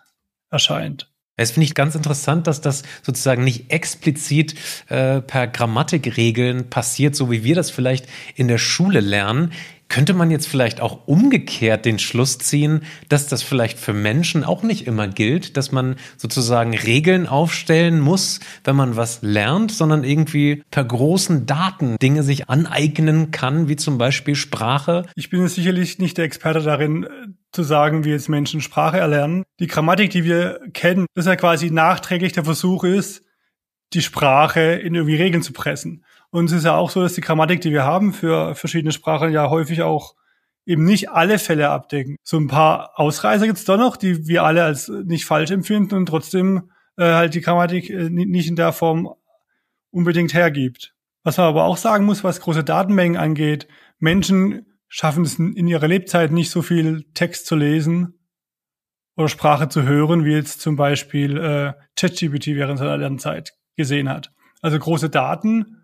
erscheint. 0.50 1.14
Es 1.36 1.52
finde 1.52 1.66
ich 1.66 1.74
ganz 1.74 1.96
interessant, 1.96 2.46
dass 2.46 2.62
das 2.62 2.84
sozusagen 3.02 3.44
nicht 3.44 3.72
explizit 3.72 4.54
äh, 4.90 5.20
per 5.20 5.48
Grammatikregeln 5.48 6.70
passiert, 6.70 7.16
so 7.16 7.32
wie 7.32 7.44
wir 7.44 7.56
das 7.56 7.72
vielleicht 7.72 8.08
in 8.36 8.48
der 8.48 8.60
Schule 8.60 9.00
lernen. 9.00 9.52
Könnte 9.94 10.16
man 10.16 10.32
jetzt 10.32 10.48
vielleicht 10.48 10.82
auch 10.82 11.06
umgekehrt 11.06 11.86
den 11.86 12.00
Schluss 12.00 12.40
ziehen, 12.40 12.82
dass 13.10 13.28
das 13.28 13.44
vielleicht 13.44 13.78
für 13.78 13.94
Menschen 13.94 14.44
auch 14.44 14.64
nicht 14.64 14.88
immer 14.88 15.08
gilt, 15.08 15.56
dass 15.56 15.72
man 15.72 15.98
sozusagen 16.18 16.76
Regeln 16.76 17.28
aufstellen 17.28 18.00
muss, 18.00 18.40
wenn 18.64 18.76
man 18.76 18.96
was 18.96 19.22
lernt, 19.22 19.72
sondern 19.72 20.04
irgendwie 20.04 20.64
per 20.72 20.84
großen 20.84 21.46
Daten 21.46 21.98
Dinge 22.02 22.24
sich 22.24 22.50
aneignen 22.50 23.30
kann, 23.30 23.70
wie 23.70 23.76
zum 23.76 24.00
Beispiel 24.00 24.34
Sprache? 24.34 25.06
Ich 25.14 25.30
bin 25.30 25.48
sicherlich 25.48 26.00
nicht 26.00 26.18
der 26.18 26.26
Experte 26.26 26.62
darin, 26.62 27.08
zu 27.52 27.62
sagen, 27.62 28.04
wie 28.04 28.10
jetzt 28.10 28.30
Menschen 28.30 28.62
Sprache 28.62 28.98
erlernen. 28.98 29.44
Die 29.60 29.68
Grammatik, 29.68 30.10
die 30.10 30.24
wir 30.24 30.60
kennen, 30.74 31.06
dass 31.14 31.28
ja 31.28 31.36
quasi 31.36 31.70
nachträglich 31.70 32.32
der 32.32 32.46
Versuch 32.46 32.84
ist, 32.84 33.22
die 33.94 34.02
Sprache 34.02 34.62
in 34.74 34.96
irgendwie 34.96 35.18
Regeln 35.18 35.44
zu 35.44 35.54
pressen. 35.54 36.04
Und 36.34 36.46
es 36.46 36.52
ist 36.52 36.66
ja 36.66 36.76
auch 36.76 36.90
so, 36.90 37.04
dass 37.04 37.14
die 37.14 37.22
Grammatik, 37.22 37.62
die 37.62 37.72
wir 37.72 37.84
haben 37.84 38.12
für 38.12 38.56
verschiedene 38.56 38.92
Sprachen, 38.92 39.32
ja 39.32 39.52
häufig 39.52 39.84
auch 39.84 40.16
eben 40.66 40.84
nicht 40.84 41.12
alle 41.12 41.38
Fälle 41.38 41.70
abdecken. 41.70 42.16
So 42.24 42.38
ein 42.38 42.48
paar 42.48 42.94
Ausreißer 42.96 43.46
gibt's 43.46 43.66
doch 43.66 43.78
noch, 43.78 43.98
die 43.98 44.26
wir 44.26 44.44
alle 44.44 44.64
als 44.64 44.88
nicht 44.88 45.26
falsch 45.26 45.52
empfinden 45.52 45.94
und 45.94 46.08
trotzdem 46.08 46.72
äh, 46.98 47.04
halt 47.04 47.36
die 47.36 47.42
Grammatik 47.42 47.88
äh, 47.92 48.10
nicht 48.10 48.48
in 48.48 48.56
der 48.56 48.72
Form 48.74 49.14
unbedingt 49.92 50.34
hergibt. 50.34 50.96
Was 51.22 51.38
man 51.38 51.46
aber 51.46 51.66
auch 51.66 51.78
sagen 51.78 52.04
muss, 52.04 52.24
was 52.24 52.42
große 52.42 52.64
Datenmengen 52.64 53.16
angeht, 53.16 53.68
Menschen 54.00 54.66
schaffen 54.88 55.26
es 55.26 55.38
in 55.38 55.68
ihrer 55.68 55.88
Lebzeit 55.88 56.32
nicht 56.32 56.50
so 56.50 56.64
viel 56.64 57.06
Text 57.14 57.46
zu 57.46 57.56
lesen 57.56 58.18
oder 59.16 59.30
Sprache 59.30 59.70
zu 59.70 59.84
hören, 59.84 60.26
wie 60.26 60.34
jetzt 60.34 60.62
zum 60.62 60.78
Beispiel 60.78 61.38
äh, 61.38 61.74
ChatGPT 61.96 62.48
während 62.56 62.80
seiner 62.80 62.98
Lernzeit 62.98 63.54
gesehen 63.76 64.10
hat. 64.10 64.32
Also 64.64 64.80
große 64.80 65.12
Daten 65.12 65.78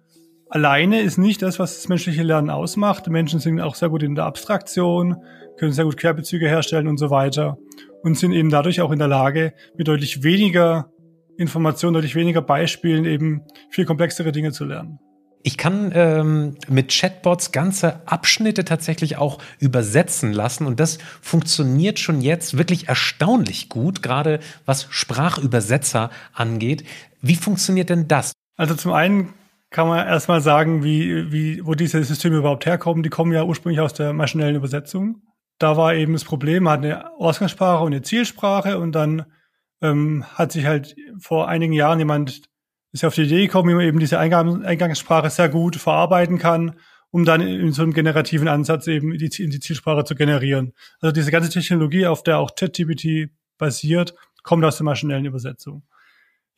alleine 0.49 1.01
ist 1.01 1.17
nicht 1.17 1.41
das, 1.41 1.59
was 1.59 1.75
das 1.75 1.87
menschliche 1.87 2.23
Lernen 2.23 2.49
ausmacht. 2.49 3.07
Menschen 3.07 3.39
sind 3.39 3.61
auch 3.61 3.75
sehr 3.75 3.89
gut 3.89 4.03
in 4.03 4.15
der 4.15 4.25
Abstraktion, 4.25 5.17
können 5.57 5.71
sehr 5.71 5.85
gut 5.85 5.97
Querbezüge 5.97 6.47
herstellen 6.47 6.87
und 6.87 6.97
so 6.97 7.09
weiter 7.09 7.57
und 8.03 8.17
sind 8.17 8.33
eben 8.33 8.49
dadurch 8.49 8.81
auch 8.81 8.91
in 8.91 8.99
der 8.99 9.07
Lage, 9.07 9.53
mit 9.77 9.87
deutlich 9.87 10.23
weniger 10.23 10.91
Informationen, 11.37 11.93
deutlich 11.93 12.15
weniger 12.15 12.41
Beispielen 12.41 13.05
eben 13.05 13.41
viel 13.69 13.85
komplexere 13.85 14.31
Dinge 14.31 14.51
zu 14.51 14.65
lernen. 14.65 14.99
Ich 15.41 15.57
kann 15.57 15.91
ähm, 15.95 16.55
mit 16.67 16.91
Chatbots 16.91 17.53
ganze 17.53 18.05
Abschnitte 18.05 18.65
tatsächlich 18.65 19.15
auch 19.15 19.37
übersetzen 19.59 20.33
lassen 20.33 20.67
und 20.67 20.81
das 20.81 20.97
funktioniert 21.21 21.97
schon 21.97 22.19
jetzt 22.19 22.57
wirklich 22.57 22.89
erstaunlich 22.89 23.69
gut, 23.69 24.03
gerade 24.03 24.39
was 24.65 24.87
Sprachübersetzer 24.89 26.09
angeht. 26.33 26.83
Wie 27.21 27.35
funktioniert 27.35 27.89
denn 27.89 28.09
das? 28.09 28.33
Also 28.57 28.75
zum 28.75 28.91
einen 28.91 29.33
kann 29.69 29.87
man 29.87 30.07
erstmal 30.07 30.41
sagen, 30.41 30.83
wie, 30.83 31.31
wie, 31.31 31.65
wo 31.65 31.75
diese 31.75 32.03
Systeme 32.03 32.37
überhaupt 32.37 32.65
herkommen. 32.65 33.03
Die 33.03 33.09
kommen 33.09 33.31
ja 33.31 33.43
ursprünglich 33.43 33.81
aus 33.81 33.93
der 33.93 34.13
maschinellen 34.13 34.55
Übersetzung. 34.55 35.21
Da 35.59 35.77
war 35.77 35.93
eben 35.93 36.13
das 36.13 36.23
Problem, 36.23 36.63
man 36.63 36.73
hat 36.73 36.85
eine 36.85 37.11
Ausgangssprache 37.19 37.83
und 37.83 37.93
eine 37.93 38.01
Zielsprache 38.01 38.79
und 38.79 38.93
dann 38.93 39.25
ähm, 39.81 40.25
hat 40.33 40.51
sich 40.51 40.65
halt 40.65 40.95
vor 41.19 41.47
einigen 41.47 41.73
Jahren 41.73 41.99
jemand 41.99 42.49
ist 42.91 43.03
ja 43.03 43.07
auf 43.07 43.15
die 43.15 43.23
Idee 43.23 43.45
gekommen, 43.45 43.69
wie 43.69 43.75
man 43.75 43.85
eben 43.85 43.99
diese 43.99 44.19
Eingang, 44.19 44.63
Eingangssprache 44.65 45.29
sehr 45.29 45.49
gut 45.49 45.75
verarbeiten 45.75 46.39
kann, 46.39 46.79
um 47.11 47.25
dann 47.25 47.41
in 47.41 47.71
so 47.71 47.83
einem 47.83 47.93
generativen 47.93 48.47
Ansatz 48.47 48.87
eben 48.87 49.17
die, 49.17 49.43
in 49.43 49.51
die 49.51 49.59
Zielsprache 49.59 50.03
zu 50.05 50.15
generieren. 50.15 50.73
Also 51.01 51.11
diese 51.11 51.31
ganze 51.31 51.49
Technologie, 51.49 52.07
auf 52.07 52.23
der 52.23 52.39
auch 52.39 52.55
ChatGPT 52.55 53.29
basiert, 53.57 54.15
kommt 54.43 54.65
aus 54.65 54.77
der 54.77 54.85
maschinellen 54.85 55.25
Übersetzung. 55.25 55.83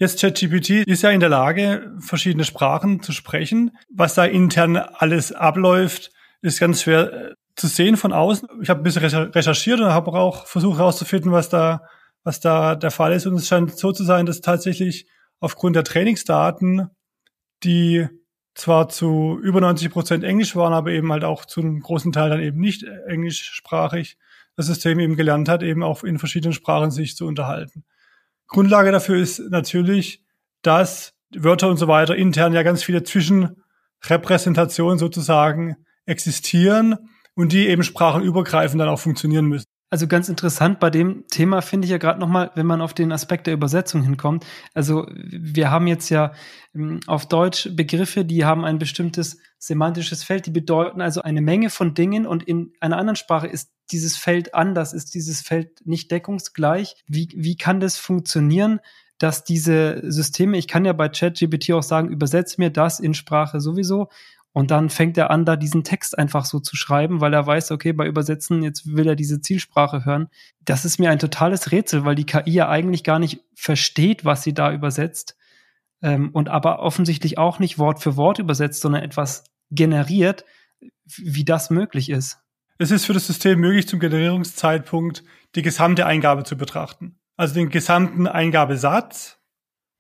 Jetzt 0.02 0.20
ChatGPT 0.20 0.88
ist 0.88 1.04
ja 1.04 1.12
in 1.12 1.20
der 1.20 1.30
Lage, 1.30 1.96
verschiedene 2.00 2.44
Sprachen 2.44 3.04
zu 3.04 3.12
sprechen. 3.12 3.78
Was 3.94 4.16
da 4.16 4.26
intern 4.26 4.76
alles 4.76 5.32
abläuft, 5.32 6.10
ist 6.42 6.60
ganz 6.60 6.82
schwer 6.82 7.14
äh, 7.14 7.34
zu 7.56 7.68
sehen 7.68 7.98
von 7.98 8.12
außen. 8.12 8.50
Ich 8.64 8.72
habe 8.72 8.80
ein 8.80 8.84
bisschen 8.84 9.04
recherchiert 9.04 9.80
und 9.80 9.90
habe 9.90 10.12
auch 10.14 10.48
versucht 10.48 10.80
herauszufinden, 10.80 11.32
was 11.32 11.50
da, 11.50 11.84
was 12.24 12.40
da 12.40 12.74
der 12.74 12.90
Fall 12.90 13.14
ist. 13.14 13.28
Und 13.28 13.36
es 13.36 13.48
scheint 13.48 13.78
so 13.78 13.92
zu 13.92 14.04
sein, 14.04 14.26
dass 14.26 14.42
tatsächlich 14.42 15.06
aufgrund 15.40 15.76
der 15.76 15.84
Trainingsdaten, 15.84 16.90
die 17.64 18.08
zwar 18.56 18.90
zu 18.90 19.40
über 19.44 19.62
90 19.62 19.92
Prozent 19.92 20.24
Englisch 20.24 20.56
waren, 20.56 20.74
aber 20.74 20.90
eben 20.90 21.12
halt 21.12 21.24
auch 21.24 21.46
zu 21.46 21.62
einem 21.62 21.80
großen 21.80 22.12
Teil 22.12 22.32
dann 22.32 22.42
eben 22.42 22.60
nicht 22.60 22.84
englischsprachig, 23.06 24.18
das 24.56 24.66
System 24.66 24.98
eben 25.00 25.16
gelernt 25.16 25.48
hat, 25.48 25.62
eben 25.62 25.84
auch 25.84 26.04
in 26.04 26.18
verschiedenen 26.18 26.54
Sprachen 26.54 26.90
sich 26.90 27.16
zu 27.16 27.28
unterhalten. 27.28 27.84
Grundlage 28.52 28.92
dafür 28.92 29.18
ist 29.18 29.40
natürlich, 29.50 30.24
dass 30.62 31.14
Wörter 31.34 31.70
und 31.70 31.78
so 31.78 31.88
weiter 31.88 32.16
intern 32.16 32.54
ja 32.54 32.64
ganz 32.64 32.84
viele 32.84 33.04
Zwischenrepräsentationen 33.04 35.00
sozusagen 35.00 35.78
existieren 36.06 36.98
und 37.34 37.54
die 37.54 37.68
eben 37.68 37.84
sprachenübergreifend 37.84 38.82
dann 38.82 38.90
auch 38.90 39.00
funktionieren 39.00 39.46
müssen. 39.46 39.66
Also 39.90 40.08
ganz 40.08 40.30
interessant 40.30 40.80
bei 40.80 40.90
dem 40.90 41.26
Thema 41.28 41.62
finde 41.62 41.86
ich 41.86 41.92
ja 41.92 41.98
gerade 41.98 42.20
nochmal, 42.20 42.52
wenn 42.56 42.66
man 42.66 42.82
auf 42.82 42.94
den 42.94 43.12
Aspekt 43.12 43.48
der 43.48 43.54
Übersetzung 43.54 44.04
hinkommt. 44.04 44.46
Also 44.74 45.06
wir 45.12 45.70
haben 45.70 45.88
jetzt 45.88 46.10
ja 46.10 46.32
ähm, 46.74 47.02
auf 47.08 47.28
Deutsch 47.28 47.70
Begriffe, 47.74 48.24
die 48.24 48.46
haben 48.46 48.64
ein 48.64 48.80
bestimmtes 48.80 49.38
semantisches 49.60 50.24
Feld, 50.24 50.46
die 50.46 50.52
bedeuten 50.52 51.02
also 51.02 51.22
eine 51.24 51.42
Menge 51.42 51.70
von 51.70 51.94
Dingen 51.94 52.26
und 52.26 52.44
in 52.44 52.72
einer 52.80 52.98
anderen 52.98 53.18
Sprache 53.18 53.48
ist 53.48 53.70
dieses 53.92 54.18
Feld 54.18 54.56
anders, 54.56 54.94
ist 54.94 55.14
dieses 55.14 55.42
Feld 55.42 55.86
nicht 55.86 56.12
deckungsgleich. 56.12 56.96
Wie, 57.08 57.30
wie 57.36 57.56
kann 57.56 57.80
das 57.80 57.98
funktionieren, 57.98 58.80
dass 59.18 59.44
diese 59.44 60.02
Systeme, 60.10 60.58
ich 60.58 60.68
kann 60.68 60.86
ja 60.86 60.94
bei 60.94 61.10
ChatGPT 61.10 61.72
auch 61.74 61.84
sagen, 61.84 62.10
übersetze 62.10 62.56
mir 62.60 62.72
das 62.72 63.00
in 63.00 63.14
Sprache 63.14 63.62
sowieso. 63.62 64.10
Und 64.54 64.70
dann 64.72 64.90
fängt 64.90 65.18
er 65.18 65.32
an, 65.32 65.46
da 65.46 65.56
diesen 65.56 65.84
Text 65.84 66.18
einfach 66.18 66.44
so 66.44 66.60
zu 66.60 66.76
schreiben, 66.76 67.22
weil 67.22 67.34
er 67.34 67.46
weiß, 67.46 67.72
okay, 67.72 67.94
bei 67.94 68.06
Übersetzen, 68.06 68.64
jetzt 68.64 68.86
will 68.86 69.08
er 69.08 69.16
diese 69.16 69.40
Zielsprache 69.40 70.04
hören. 70.04 70.28
Das 70.66 70.84
ist 70.84 71.00
mir 71.00 71.10
ein 71.10 71.20
totales 71.20 71.72
Rätsel, 71.72 72.04
weil 72.04 72.16
die 72.16 72.26
KI 72.26 72.52
ja 72.52 72.68
eigentlich 72.68 73.04
gar 73.04 73.20
nicht 73.20 73.42
versteht, 73.56 74.26
was 74.26 74.44
sie 74.44 74.54
da 74.54 74.74
übersetzt. 74.74 75.38
Ähm, 76.02 76.32
und 76.34 76.50
aber 76.50 76.80
offensichtlich 76.80 77.38
auch 77.38 77.60
nicht 77.60 77.78
Wort 77.78 78.02
für 78.02 78.18
Wort 78.18 78.40
übersetzt, 78.40 78.82
sondern 78.82 79.04
etwas 79.04 79.46
generiert, 79.70 80.44
wie 81.06 81.46
das 81.46 81.70
möglich 81.70 82.10
ist. 82.10 82.41
Es 82.82 82.90
ist 82.90 83.06
für 83.06 83.14
das 83.14 83.28
System 83.28 83.60
möglich, 83.60 83.88
zum 83.88 84.00
Generierungszeitpunkt 84.00 85.24
die 85.54 85.62
gesamte 85.62 86.08
Eingabe 86.08 86.44
zu 86.46 86.58
betrachten. 86.58 87.16
Also 87.38 87.54
den 87.54 87.70
gesamten 87.70 88.26
Eingabesatz, 88.26 89.38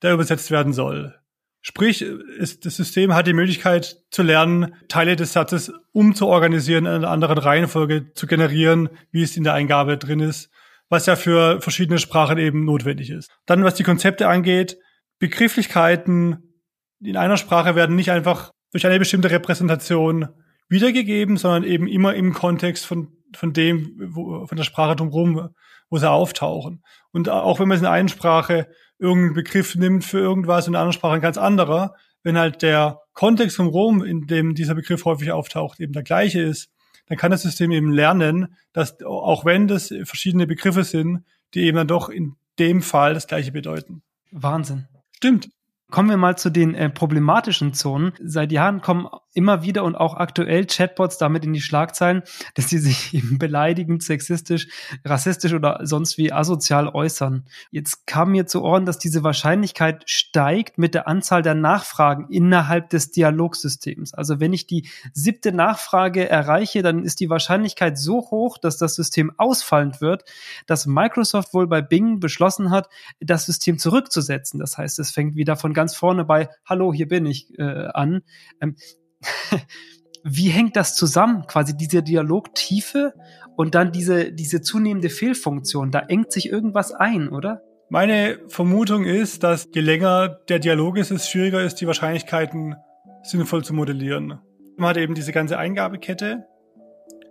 der 0.01 0.13
übersetzt 0.13 0.49
werden 0.49 0.73
soll. 0.73 1.13
Sprich, 1.61 2.01
ist, 2.01 2.65
das 2.65 2.77
System 2.77 3.13
hat 3.13 3.27
die 3.27 3.33
Möglichkeit 3.33 4.03
zu 4.09 4.23
lernen, 4.23 4.73
Teile 4.87 5.15
des 5.15 5.31
Satzes 5.31 5.71
umzuorganisieren, 5.91 6.87
in 6.87 6.91
einer 6.91 7.11
anderen 7.11 7.37
Reihenfolge 7.37 8.13
zu 8.13 8.25
generieren, 8.25 8.89
wie 9.11 9.21
es 9.21 9.37
in 9.37 9.43
der 9.43 9.53
Eingabe 9.53 9.99
drin 9.99 10.19
ist, 10.19 10.49
was 10.89 11.05
ja 11.05 11.15
für 11.15 11.61
verschiedene 11.61 11.99
Sprachen 11.99 12.39
eben 12.39 12.65
notwendig 12.65 13.11
ist. 13.11 13.29
Dann, 13.45 13.63
was 13.63 13.75
die 13.75 13.83
Konzepte 13.83 14.27
angeht, 14.27 14.79
Begrifflichkeiten 15.19 16.63
in 16.99 17.15
einer 17.15 17.37
Sprache 17.37 17.75
werden 17.75 17.95
nicht 17.95 18.09
einfach 18.09 18.49
durch 18.71 18.87
eine 18.87 18.97
bestimmte 18.97 19.29
Repräsentation 19.29 20.29
wiedergegeben, 20.71 21.37
sondern 21.37 21.63
eben 21.63 21.87
immer 21.87 22.15
im 22.15 22.33
Kontext 22.33 22.85
von, 22.85 23.09
von 23.35 23.53
dem, 23.53 23.93
wo, 24.15 24.47
von 24.47 24.55
der 24.55 24.63
Sprache 24.63 24.95
drumherum, 24.95 25.49
wo 25.89 25.97
sie 25.97 26.09
auftauchen. 26.09 26.83
Und 27.11 27.29
auch 27.29 27.59
wenn 27.59 27.67
man 27.67 27.75
es 27.75 27.81
in 27.81 27.87
einer 27.87 28.07
Sprache 28.07 28.67
irgendeinen 28.97 29.33
Begriff 29.33 29.75
nimmt 29.75 30.05
für 30.05 30.19
irgendwas 30.19 30.67
und 30.67 30.73
in 30.73 30.75
einer 30.75 30.83
anderen 30.83 30.93
Sprache 30.93 31.15
ein 31.15 31.21
ganz 31.21 31.37
anderer, 31.37 31.95
wenn 32.23 32.37
halt 32.37 32.61
der 32.61 32.99
Kontext 33.13 33.57
drumherum, 33.57 34.03
in 34.03 34.27
dem 34.27 34.55
dieser 34.55 34.75
Begriff 34.75 35.05
häufig 35.05 35.31
auftaucht, 35.31 35.79
eben 35.79 35.93
der 35.93 36.03
gleiche 36.03 36.41
ist, 36.41 36.69
dann 37.07 37.17
kann 37.17 37.31
das 37.31 37.41
System 37.41 37.71
eben 37.71 37.91
lernen, 37.91 38.55
dass 38.71 39.03
auch 39.03 39.43
wenn 39.43 39.67
das 39.67 39.93
verschiedene 40.03 40.47
Begriffe 40.47 40.85
sind, 40.85 41.25
die 41.53 41.61
eben 41.61 41.75
dann 41.75 41.87
doch 41.87 42.07
in 42.07 42.37
dem 42.59 42.81
Fall 42.81 43.13
das 43.13 43.27
gleiche 43.27 43.51
bedeuten. 43.51 44.03
Wahnsinn. 44.31 44.87
Stimmt. 45.17 45.49
Kommen 45.91 46.09
wir 46.09 46.17
mal 46.17 46.37
zu 46.37 46.49
den 46.49 46.73
äh, 46.73 46.89
problematischen 46.89 47.73
Zonen. 47.73 48.13
Seit 48.23 48.53
Jahren 48.53 48.81
kommen 48.81 49.07
immer 49.33 49.63
wieder 49.63 49.83
und 49.83 49.95
auch 49.95 50.15
aktuell 50.15 50.65
Chatbots 50.65 51.17
damit 51.17 51.45
in 51.45 51.53
die 51.53 51.61
Schlagzeilen, 51.61 52.23
dass 52.55 52.69
sie 52.69 52.77
sich 52.77 53.13
eben 53.13 53.37
beleidigend, 53.37 54.03
sexistisch, 54.03 54.67
rassistisch 55.05 55.53
oder 55.53 55.79
sonst 55.83 56.17
wie 56.17 56.31
asozial 56.31 56.87
äußern. 56.87 57.45
Jetzt 57.71 58.07
kam 58.07 58.31
mir 58.31 58.45
zu 58.45 58.63
Ohren, 58.63 58.85
dass 58.85 58.99
diese 58.99 59.23
Wahrscheinlichkeit 59.23 60.03
steigt 60.09 60.77
mit 60.77 60.93
der 60.93 61.07
Anzahl 61.07 61.41
der 61.41 61.55
Nachfragen 61.55 62.27
innerhalb 62.29 62.89
des 62.89 63.11
Dialogsystems. 63.11 64.13
Also 64.13 64.39
wenn 64.39 64.53
ich 64.53 64.67
die 64.67 64.89
siebte 65.13 65.51
Nachfrage 65.51 66.27
erreiche, 66.29 66.81
dann 66.81 67.03
ist 67.03 67.19
die 67.19 67.29
Wahrscheinlichkeit 67.29 67.97
so 67.97 68.19
hoch, 68.31 68.57
dass 68.57 68.77
das 68.77 68.95
System 68.95 69.31
ausfallend 69.37 70.01
wird, 70.01 70.23
dass 70.67 70.85
Microsoft 70.85 71.53
wohl 71.53 71.67
bei 71.67 71.81
Bing 71.81 72.19
beschlossen 72.19 72.71
hat, 72.71 72.89
das 73.19 73.45
System 73.45 73.77
zurückzusetzen. 73.77 74.59
Das 74.59 74.77
heißt, 74.77 74.99
es 74.99 75.11
fängt 75.11 75.35
wieder 75.35 75.55
von 75.55 75.73
ganz 75.81 75.95
vorne 75.95 76.25
bei 76.25 76.47
Hallo, 76.63 76.93
hier 76.93 77.07
bin 77.07 77.25
ich 77.25 77.57
äh, 77.57 77.63
an. 77.63 78.21
Ähm, 78.61 78.75
wie 80.23 80.49
hängt 80.49 80.75
das 80.75 80.95
zusammen? 80.95 81.47
Quasi 81.47 81.75
diese 81.75 82.03
Dialogtiefe 82.03 83.13
und 83.55 83.73
dann 83.73 83.91
diese, 83.91 84.31
diese 84.31 84.61
zunehmende 84.61 85.09
Fehlfunktion. 85.09 85.89
Da 85.89 86.01
engt 86.01 86.31
sich 86.31 86.51
irgendwas 86.51 86.91
ein, 86.91 87.29
oder? 87.29 87.63
Meine 87.89 88.37
Vermutung 88.47 89.05
ist, 89.05 89.41
dass 89.41 89.69
je 89.73 89.81
länger 89.81 90.29
der 90.49 90.59
Dialog 90.59 90.99
ist, 90.99 91.09
es 91.09 91.27
schwieriger 91.27 91.63
ist, 91.63 91.81
die 91.81 91.87
Wahrscheinlichkeiten 91.87 92.75
sinnvoll 93.23 93.63
zu 93.63 93.73
modellieren. 93.73 94.39
Man 94.77 94.89
hat 94.89 94.97
eben 94.97 95.15
diese 95.15 95.31
ganze 95.31 95.57
Eingabekette 95.57 96.45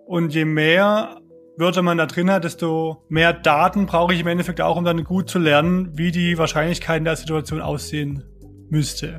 und 0.06 0.34
je 0.34 0.44
mehr 0.44 1.20
Wörter 1.56 1.82
man 1.82 1.98
da 1.98 2.06
drin 2.06 2.32
hat, 2.32 2.42
desto 2.42 3.04
mehr 3.08 3.32
Daten 3.32 3.86
brauche 3.86 4.12
ich 4.12 4.20
im 4.20 4.26
Endeffekt 4.26 4.60
auch, 4.60 4.76
um 4.76 4.84
dann 4.84 5.04
gut 5.04 5.30
zu 5.30 5.38
lernen, 5.38 5.96
wie 5.96 6.10
die 6.10 6.36
Wahrscheinlichkeiten 6.36 7.04
der 7.04 7.14
Situation 7.14 7.60
aussehen 7.60 8.24
müsste. 8.70 9.18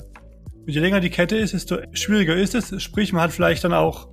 Und 0.56 0.70
je 0.70 0.80
länger 0.80 1.00
die 1.00 1.10
Kette 1.10 1.38
ist, 1.38 1.54
desto 1.54 1.78
schwieriger 1.94 2.36
ist 2.36 2.56
es. 2.56 2.82
Sprich, 2.82 3.14
man 3.14 3.24
hat 3.24 3.32
vielleicht 3.32 3.64
dann 3.64 3.74
auch 3.74 4.10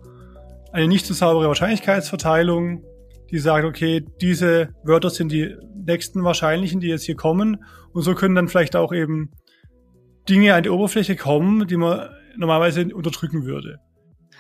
eine 0.73 0.89
nicht 0.89 1.07
so 1.07 1.15
saubere 1.15 1.49
Wahrscheinlichkeitsverteilung, 1.49 2.85
die 3.31 3.39
sagt, 3.39 3.65
okay, 3.65 4.05
diese 4.21 4.71
Wörter 4.85 5.11
sind 5.11 5.33
die 5.33 5.55
nächsten 5.87 6.25
wahrscheinlichen, 6.25 6.81
die 6.81 6.89
jetzt 6.89 7.05
hier 7.05 7.17
kommen. 7.17 7.65
Und 7.93 8.03
so 8.03 8.15
können 8.15 8.35
dann 8.35 8.49
vielleicht 8.49 8.77
auch 8.77 8.93
eben 8.93 9.31
Dinge 10.29 10.55
an 10.55 10.63
die 10.63 10.71
Oberfläche 10.71 11.17
kommen, 11.17 11.67
die 11.67 11.77
man 11.77 12.09
normalerweise 12.37 12.95
unterdrücken 12.95 13.45
würde. 13.45 13.79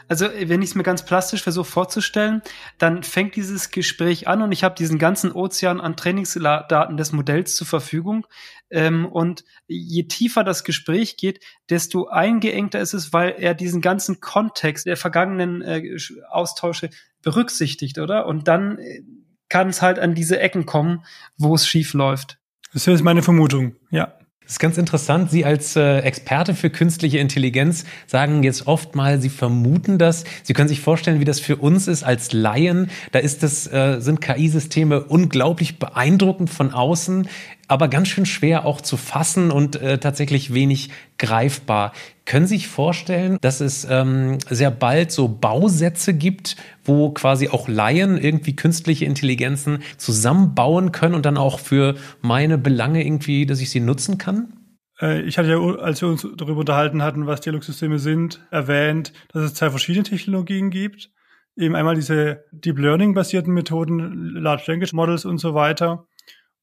Also, 0.09 0.27
wenn 0.27 0.62
ich 0.62 0.71
es 0.71 0.75
mir 0.75 0.83
ganz 0.83 1.05
plastisch 1.05 1.43
versuche 1.43 1.69
vorzustellen, 1.69 2.43
dann 2.79 3.03
fängt 3.03 3.37
dieses 3.37 3.71
Gespräch 3.71 4.27
an 4.27 4.43
und 4.43 4.53
ich 4.53 4.65
habe 4.65 4.75
diesen 4.75 4.99
ganzen 4.99 5.33
Ozean 5.33 5.81
an 5.81 5.97
Trainingsdaten 5.97 6.97
des 6.97 7.12
Modells 7.12 7.55
zur 7.57 7.67
Verfügung. 7.67 8.27
Ähm, 8.71 9.07
und 9.07 9.45
je 9.67 10.05
tiefer 10.05 10.45
das 10.45 10.65
Gespräch 10.65 11.17
geht, 11.17 11.45
desto 11.71 12.09
eingeengter 12.09 12.81
ist 12.81 12.95
es, 12.95 13.12
weil 13.12 13.35
er 13.38 13.55
diesen 13.55 13.81
ganzen 13.81 14.21
Kontext 14.21 14.87
der 14.87 14.97
vergangenen 14.97 15.62
äh, 15.62 15.97
Austausche 16.31 16.91
berücksichtigt, 17.23 17.99
oder? 17.99 18.27
Und 18.27 18.49
dann 18.49 18.79
äh, 18.79 19.03
kann 19.49 19.69
es 19.69 19.83
halt 19.83 19.99
an 19.99 20.15
diese 20.15 20.38
Ecken 20.41 20.67
kommen, 20.67 21.05
wo 21.37 21.55
es 21.55 21.67
schief 21.67 21.95
läuft. 21.95 22.38
Das 22.73 22.87
ist 22.87 23.03
meine 23.03 23.23
Vermutung, 23.23 23.77
ja. 23.91 24.18
Das 24.49 24.55
ist 24.55 24.61
ganz 24.61 24.78
interessant. 24.78 25.31
Sie 25.31 25.45
als 25.45 25.76
äh, 25.76 25.99
Experte 25.99 26.55
für 26.55 26.71
künstliche 26.71 27.19
Intelligenz 27.19 27.85
sagen 28.07 28.43
jetzt 28.43 28.67
oft 28.67 28.95
mal, 28.95 29.21
Sie 29.21 29.28
vermuten 29.28 29.99
das. 29.99 30.25
Sie 30.43 30.55
können 30.55 30.71
sich 30.71 30.81
vorstellen, 30.81 31.21
wie 31.21 31.26
das 31.26 31.38
für 31.38 31.57
uns 31.57 31.87
ist 31.87 32.02
als 32.02 32.33
Laien. 32.33 32.90
Da 33.12 33.19
ist 33.19 33.43
das, 33.43 33.71
äh, 33.71 34.00
sind 34.00 34.23
KI-Systeme 34.23 35.05
unglaublich 35.05 35.78
beeindruckend 35.78 36.49
von 36.49 36.73
außen 36.73 37.28
aber 37.69 37.89
ganz 37.89 38.09
schön 38.09 38.27
schwer 38.27 38.65
auch 38.65 38.81
zu 38.81 38.97
fassen 38.97 39.51
und 39.51 39.77
äh, 39.77 39.99
tatsächlich 39.99 40.55
wenig 40.55 40.91
greifbar. 41.19 41.93
Können 42.25 42.47
Sie 42.47 42.57
sich 42.57 42.69
vorstellen, 42.69 43.39
dass 43.41 43.61
es 43.61 43.87
ähm, 43.89 44.39
sehr 44.49 44.71
bald 44.71 45.13
so 45.13 45.29
Bausätze 45.29 46.15
gibt, 46.15 46.57
wo 46.85 47.11
quasi 47.11 47.49
auch 47.49 47.69
Laien 47.69 48.19
irgendwie 48.19 48.57
künstliche 48.57 49.05
Intelligenzen 49.05 49.83
zusammenbauen 49.99 50.93
können 50.93 51.15
und 51.15 51.27
dann 51.27 51.37
auch 51.37 51.61
für 51.61 51.95
meine 52.23 52.59
Belange 52.59 53.05
irgendwie, 53.05 53.47
dass 53.47 53.61
ich 53.61 53.71
sie 53.71 53.81
nutzen 53.81 54.19
kann? 54.19 54.55
Äh, 55.01 55.23
ich 55.23 55.39
hatte 55.39 55.51
ja, 55.51 55.59
als 55.59 56.01
wir 56.01 56.09
uns 56.09 56.27
darüber 56.37 56.61
unterhalten 56.61 57.03
hatten, 57.03 57.27
was 57.27 57.41
Dialogsysteme 57.43 57.99
sind, 57.99 58.41
erwähnt, 58.51 59.13
dass 59.33 59.45
es 59.45 59.55
zwei 59.55 59.71
verschiedene 59.71 60.05
Technologien 60.05 60.71
gibt. 60.71 61.11
Eben 61.57 61.75
einmal 61.75 61.97
diese 61.97 62.45
Deep 62.53 62.79
Learning 62.79 63.15
basierten 63.15 63.53
Methoden, 63.53 64.35
Large 64.35 64.65
Language 64.69 64.93
Models 64.93 65.25
und 65.25 65.39
so 65.39 65.55
weiter. 65.55 66.07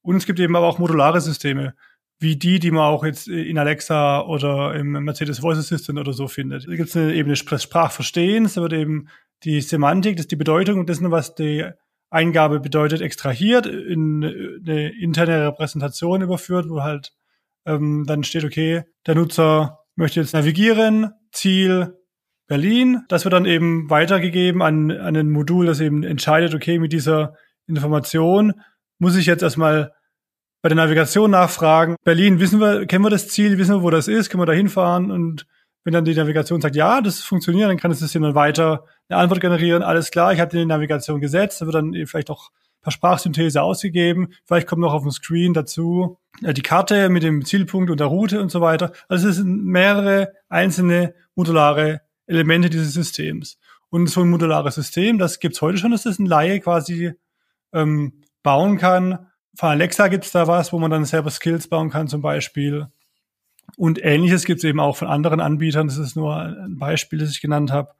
Und 0.06 0.16
es 0.16 0.26
gibt 0.26 0.38
eben 0.38 0.54
aber 0.54 0.68
auch 0.68 0.78
modulare 0.78 1.20
Systeme, 1.20 1.74
wie 2.20 2.36
die, 2.36 2.60
die 2.60 2.70
man 2.70 2.84
auch 2.84 3.04
jetzt 3.04 3.26
in 3.26 3.58
Alexa 3.58 4.20
oder 4.22 4.72
im 4.76 4.92
Mercedes 4.92 5.40
Voice 5.40 5.58
Assistant 5.58 5.98
oder 5.98 6.12
so 6.12 6.28
findet. 6.28 6.68
Da 6.68 6.76
gibt 6.76 6.90
es 6.90 6.96
eine 6.96 7.12
Ebene 7.12 7.34
des 7.34 7.62
Sprachverstehens, 7.62 8.54
da 8.54 8.62
wird 8.62 8.72
eben 8.72 9.08
die 9.42 9.60
Semantik, 9.60 10.16
das 10.16 10.26
ist 10.26 10.30
die 10.30 10.36
Bedeutung 10.36 10.86
dessen, 10.86 11.10
was 11.10 11.34
die 11.34 11.68
Eingabe 12.08 12.60
bedeutet, 12.60 13.00
extrahiert, 13.00 13.66
in 13.66 14.24
eine 14.64 14.96
interne 14.96 15.48
Repräsentation 15.48 16.22
überführt, 16.22 16.68
wo 16.68 16.84
halt 16.84 17.12
ähm, 17.66 18.04
dann 18.06 18.22
steht, 18.22 18.44
okay, 18.44 18.84
der 19.08 19.16
Nutzer 19.16 19.80
möchte 19.96 20.20
jetzt 20.20 20.34
navigieren, 20.34 21.10
Ziel 21.32 21.96
Berlin. 22.46 23.02
Das 23.08 23.24
wird 23.24 23.32
dann 23.32 23.44
eben 23.44 23.90
weitergegeben 23.90 24.62
an, 24.62 24.92
an 24.92 25.16
ein 25.16 25.30
Modul, 25.30 25.66
das 25.66 25.80
eben 25.80 26.04
entscheidet, 26.04 26.54
okay, 26.54 26.78
mit 26.78 26.92
dieser 26.92 27.34
Information 27.66 28.54
muss 28.98 29.16
ich 29.16 29.26
jetzt 29.26 29.42
erstmal 29.42 29.92
bei 30.62 30.68
der 30.68 30.76
Navigation 30.76 31.30
nachfragen. 31.30 31.96
Berlin, 32.04 32.40
wissen 32.40 32.60
wir, 32.60 32.86
kennen 32.86 33.04
wir 33.04 33.10
das 33.10 33.28
Ziel, 33.28 33.58
wissen 33.58 33.76
wir, 33.76 33.82
wo 33.82 33.90
das 33.90 34.08
ist, 34.08 34.30
können 34.30 34.42
wir 34.42 34.46
da 34.46 34.52
hinfahren? 34.52 35.10
Und 35.10 35.46
wenn 35.84 35.92
dann 35.92 36.04
die 36.04 36.14
Navigation 36.14 36.60
sagt, 36.60 36.74
ja, 36.74 37.00
das 37.00 37.20
funktioniert, 37.20 37.70
dann 37.70 37.76
kann 37.76 37.92
es 37.92 38.00
System 38.00 38.22
dann 38.22 38.34
weiter 38.34 38.84
eine 39.08 39.20
Antwort 39.20 39.40
generieren. 39.40 39.82
Alles 39.82 40.10
klar, 40.10 40.32
ich 40.32 40.40
habe 40.40 40.56
die 40.56 40.64
Navigation 40.64 41.20
gesetzt, 41.20 41.60
da 41.60 41.66
wird 41.66 41.76
dann 41.76 41.94
vielleicht 42.06 42.30
auch 42.30 42.50
per 42.82 42.90
Sprachsynthese 42.90 43.62
ausgegeben. 43.62 44.28
Vielleicht 44.44 44.66
kommt 44.66 44.80
noch 44.80 44.92
auf 44.92 45.02
dem 45.02 45.10
Screen 45.10 45.54
dazu 45.54 46.18
äh, 46.42 46.54
die 46.54 46.62
Karte 46.62 47.08
mit 47.08 47.22
dem 47.22 47.44
Zielpunkt 47.44 47.90
und 47.90 48.00
der 48.00 48.06
Route 48.06 48.40
und 48.40 48.50
so 48.50 48.60
weiter. 48.60 48.92
Also 49.08 49.28
es 49.28 49.36
sind 49.36 49.64
mehrere 49.64 50.32
einzelne 50.48 51.14
modulare 51.34 52.00
Elemente 52.26 52.70
dieses 52.70 52.92
Systems. 52.92 53.58
Und 53.88 54.08
so 54.08 54.22
ein 54.22 54.30
modulares 54.30 54.74
System, 54.74 55.18
das 55.18 55.38
gibt's 55.38 55.62
heute 55.62 55.78
schon, 55.78 55.92
das 55.92 56.06
ist 56.06 56.18
ein 56.18 56.26
Laie 56.26 56.60
quasi 56.60 57.12
ähm, 57.72 58.22
bauen 58.46 58.78
kann. 58.78 59.26
Von 59.56 59.70
Alexa 59.70 60.06
gibt's 60.06 60.30
da 60.30 60.46
was, 60.46 60.72
wo 60.72 60.78
man 60.78 60.92
dann 60.92 61.04
selber 61.04 61.30
Skills 61.30 61.66
bauen 61.66 61.90
kann 61.90 62.06
zum 62.06 62.22
Beispiel. 62.22 62.86
Und 63.76 64.02
ähnliches 64.04 64.44
gibt's 64.44 64.62
eben 64.62 64.78
auch 64.78 64.96
von 64.96 65.08
anderen 65.08 65.40
Anbietern. 65.40 65.88
Das 65.88 65.98
ist 65.98 66.14
nur 66.14 66.36
ein 66.36 66.78
Beispiel, 66.78 67.18
das 67.18 67.32
ich 67.32 67.40
genannt 67.40 67.72
habe. 67.72 67.90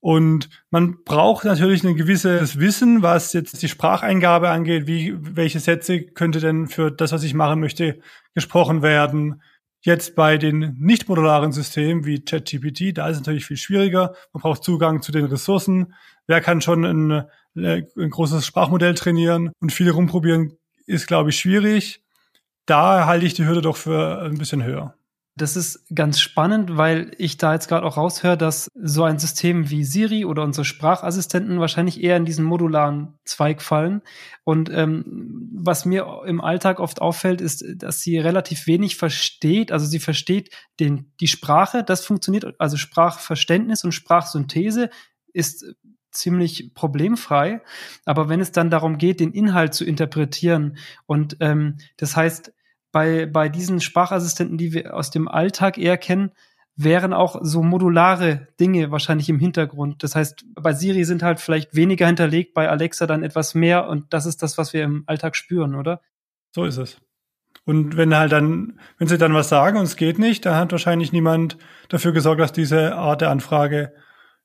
Und 0.00 0.50
man 0.70 1.04
braucht 1.04 1.44
natürlich 1.44 1.84
ein 1.84 1.94
gewisses 1.94 2.58
Wissen, 2.58 3.02
was 3.02 3.32
jetzt 3.32 3.62
die 3.62 3.68
Spracheingabe 3.68 4.50
angeht. 4.50 4.88
Wie, 4.88 5.14
welche 5.20 5.60
Sätze 5.60 6.02
könnte 6.02 6.40
denn 6.40 6.66
für 6.66 6.90
das, 6.90 7.12
was 7.12 7.22
ich 7.22 7.34
machen 7.34 7.60
möchte, 7.60 8.00
gesprochen 8.34 8.82
werden? 8.82 9.42
Jetzt 9.82 10.16
bei 10.16 10.36
den 10.36 10.74
nicht 10.80 11.08
modularen 11.08 11.52
Systemen 11.52 12.04
wie 12.04 12.24
ChatGPT, 12.24 12.98
da 12.98 13.06
ist 13.06 13.18
es 13.18 13.20
natürlich 13.20 13.46
viel 13.46 13.56
schwieriger. 13.56 14.16
Man 14.32 14.42
braucht 14.42 14.64
Zugang 14.64 15.00
zu 15.00 15.12
den 15.12 15.26
Ressourcen. 15.26 15.94
Wer 16.26 16.40
kann 16.40 16.60
schon 16.60 16.84
ein, 16.84 17.24
ein 17.56 18.10
großes 18.10 18.46
Sprachmodell 18.46 18.94
trainieren 18.94 19.52
und 19.60 19.72
viel 19.72 19.90
rumprobieren, 19.90 20.56
ist, 20.86 21.06
glaube 21.06 21.30
ich, 21.30 21.38
schwierig. 21.38 22.02
Da 22.66 23.06
halte 23.06 23.26
ich 23.26 23.34
die 23.34 23.46
Hürde 23.46 23.62
doch 23.62 23.76
für 23.76 24.22
ein 24.22 24.38
bisschen 24.38 24.64
höher. 24.64 24.94
Das 25.38 25.54
ist 25.54 25.84
ganz 25.94 26.18
spannend, 26.18 26.78
weil 26.78 27.12
ich 27.18 27.36
da 27.36 27.52
jetzt 27.52 27.68
gerade 27.68 27.84
auch 27.84 27.98
raushöre, 27.98 28.38
dass 28.38 28.70
so 28.74 29.04
ein 29.04 29.18
System 29.18 29.68
wie 29.68 29.84
Siri 29.84 30.24
oder 30.24 30.42
unsere 30.42 30.64
Sprachassistenten 30.64 31.60
wahrscheinlich 31.60 32.02
eher 32.02 32.16
in 32.16 32.24
diesen 32.24 32.46
modularen 32.46 33.18
Zweig 33.26 33.60
fallen. 33.60 34.00
Und 34.44 34.70
ähm, 34.70 35.50
was 35.52 35.84
mir 35.84 36.22
im 36.26 36.40
Alltag 36.40 36.80
oft 36.80 37.02
auffällt, 37.02 37.42
ist, 37.42 37.62
dass 37.76 38.00
sie 38.00 38.18
relativ 38.18 38.66
wenig 38.66 38.96
versteht. 38.96 39.72
Also 39.72 39.84
sie 39.84 40.00
versteht 40.00 40.54
den, 40.80 41.12
die 41.20 41.28
Sprache, 41.28 41.84
das 41.84 42.02
funktioniert, 42.02 42.54
also 42.58 42.78
Sprachverständnis 42.78 43.84
und 43.84 43.92
Sprachsynthese 43.92 44.88
ist 45.34 45.66
ziemlich 46.16 46.74
problemfrei. 46.74 47.60
Aber 48.04 48.28
wenn 48.28 48.40
es 48.40 48.52
dann 48.52 48.70
darum 48.70 48.98
geht, 48.98 49.20
den 49.20 49.32
Inhalt 49.32 49.74
zu 49.74 49.84
interpretieren 49.84 50.76
und 51.06 51.36
ähm, 51.40 51.76
das 51.96 52.16
heißt, 52.16 52.52
bei, 52.92 53.26
bei 53.26 53.48
diesen 53.48 53.80
Sprachassistenten, 53.80 54.56
die 54.56 54.72
wir 54.72 54.94
aus 54.94 55.10
dem 55.10 55.28
Alltag 55.28 55.76
eher 55.76 55.98
kennen, 55.98 56.32
wären 56.76 57.12
auch 57.12 57.38
so 57.42 57.62
modulare 57.62 58.48
Dinge 58.60 58.90
wahrscheinlich 58.90 59.28
im 59.28 59.38
Hintergrund. 59.38 60.02
Das 60.02 60.14
heißt, 60.14 60.44
bei 60.54 60.74
Siri 60.74 61.04
sind 61.04 61.22
halt 61.22 61.40
vielleicht 61.40 61.74
weniger 61.74 62.06
hinterlegt, 62.06 62.54
bei 62.54 62.68
Alexa 62.68 63.06
dann 63.06 63.22
etwas 63.22 63.54
mehr 63.54 63.88
und 63.88 64.12
das 64.12 64.26
ist 64.26 64.42
das, 64.42 64.58
was 64.58 64.72
wir 64.72 64.84
im 64.84 65.04
Alltag 65.06 65.36
spüren, 65.36 65.74
oder? 65.74 66.00
So 66.54 66.64
ist 66.64 66.76
es. 66.76 67.00
Und 67.64 67.96
wenn 67.96 68.14
halt 68.14 68.30
dann, 68.32 68.78
wenn 68.98 69.08
sie 69.08 69.18
dann 69.18 69.34
was 69.34 69.48
sagen 69.48 69.78
und 69.78 69.84
es 69.84 69.96
geht 69.96 70.18
nicht, 70.18 70.46
dann 70.46 70.56
hat 70.56 70.70
wahrscheinlich 70.70 71.12
niemand 71.12 71.58
dafür 71.88 72.12
gesorgt, 72.12 72.40
dass 72.40 72.52
diese 72.52 72.94
Art 72.94 73.22
der 73.22 73.30
Anfrage 73.30 73.92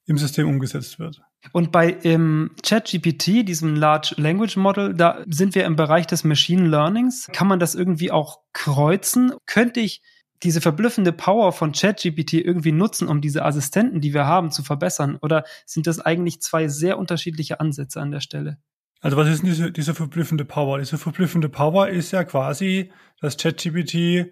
im 0.06 0.18
System 0.18 0.48
umgesetzt 0.48 0.98
wird. 1.00 1.22
Und 1.54 1.72
bei 1.72 1.98
ähm, 2.04 2.52
ChatGPT, 2.64 3.48
diesem 3.48 3.76
Large 3.76 4.16
Language 4.18 4.58
Model, 4.58 4.94
da 4.94 5.24
sind 5.28 5.56
wir 5.56 5.66
im 5.66 5.76
Bereich 5.76 6.08
des 6.08 6.24
Machine 6.24 6.68
Learnings. 6.68 7.28
Kann 7.34 7.48
man 7.48 7.60
das 7.60 7.76
irgendwie 7.76 8.12
auch 8.12 8.40
kreuzen? 8.54 9.34
Könnte 9.46 9.80
ich 9.80 10.02
diese 10.44 10.62
verblüffende 10.62 11.12
Power 11.12 11.52
von 11.52 11.72
ChatGPT 11.72 12.34
irgendwie 12.34 12.72
nutzen, 12.72 13.08
um 13.08 13.22
diese 13.22 13.44
Assistenten, 13.44 14.02
die 14.02 14.14
wir 14.14 14.26
haben, 14.26 14.52
zu 14.52 14.64
verbessern? 14.64 15.18
Oder 15.22 15.44
sind 15.66 15.88
das 15.88 16.00
eigentlich 16.00 16.42
zwei 16.42 16.68
sehr 16.68 16.98
unterschiedliche 16.98 17.60
Ansätze 17.60 18.02
an 18.02 18.12
der 18.12 18.22
Stelle? 18.22 18.58
Also 19.02 19.18
was 19.18 19.28
ist 19.28 19.42
denn 19.42 19.50
diese, 19.50 19.72
diese 19.72 19.96
verblüffende 19.96 20.46
Power? 20.46 20.78
Diese 20.78 20.98
verblüffende 20.98 21.50
Power 21.50 21.90
ist 21.90 22.12
ja 22.12 22.24
quasi, 22.24 22.92
dass 23.20 23.38
ChatGPT 23.38 24.32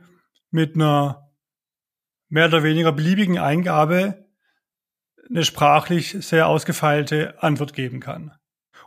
mit 0.52 0.76
einer 0.76 1.30
mehr 2.30 2.45
oder 2.48 2.63
weniger 2.63 2.91
beliebigen 2.91 3.39
Eingabe 3.39 4.29
eine 5.30 5.44
sprachlich 5.44 6.18
sehr 6.20 6.48
ausgefeilte 6.48 7.42
Antwort 7.42 7.74
geben 7.74 8.00
kann. 8.00 8.32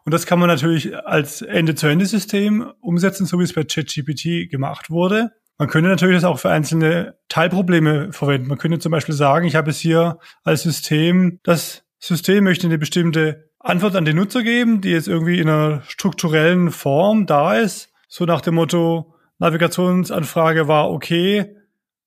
Und 0.05 0.13
das 0.13 0.27
kann 0.27 0.39
man 0.39 0.49
natürlich 0.49 0.97
als 0.97 1.43
Ende-zu-Ende-System 1.43 2.73
umsetzen, 2.81 3.27
so 3.27 3.39
wie 3.39 3.45
es 3.45 3.53
bei 3.53 3.65
ChatGPT 3.65 4.51
gemacht 4.51 4.91
wurde. 4.91 5.31
Man 5.59 5.69
könnte 5.69 5.91
natürlich 5.91 6.17
das 6.17 6.25
auch 6.25 6.41
für 6.41 6.51
einzelne 6.51 7.17
Teilprobleme 7.29 8.13
verwenden. 8.13 8.49
Man 8.49 8.59
könnte 8.59 8.81
zum 8.81 8.91
Beispiel 8.91 9.15
sagen, 9.15 9.47
ich 9.47 9.55
habe 9.55 9.71
es 9.71 9.79
hier 9.79 10.19
als 10.43 10.63
System, 10.63 11.39
das 11.45 11.85
System 12.01 12.43
möchte 12.43 12.67
eine 12.67 12.79
bestimmte 12.79 13.49
Antwort 13.61 13.95
an 13.95 14.05
den 14.05 14.17
Nutzer 14.17 14.43
geben, 14.43 14.81
die 14.81 14.91
jetzt 14.91 15.07
irgendwie 15.07 15.39
in 15.39 15.49
einer 15.49 15.83
strukturellen 15.83 16.73
Form 16.73 17.27
da 17.27 17.55
ist. 17.55 17.93
So 18.09 18.25
nach 18.25 18.41
dem 18.41 18.57
Motto, 18.57 19.15
Navigationsanfrage 19.39 20.67
war 20.67 20.91
okay, 20.91 21.55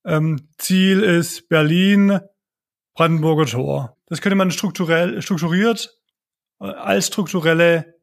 ähm, 0.06 0.50
Ziel 0.58 1.02
ist 1.02 1.48
Berlin, 1.48 2.20
Brandenburger 2.94 3.46
Tor. 3.46 3.95
Das 4.08 4.22
könnte 4.22 4.36
man 4.36 4.52
strukturell, 4.52 5.22
strukturiert 5.22 5.98
äh, 6.60 6.66
als 6.66 7.08
strukturelle 7.08 7.96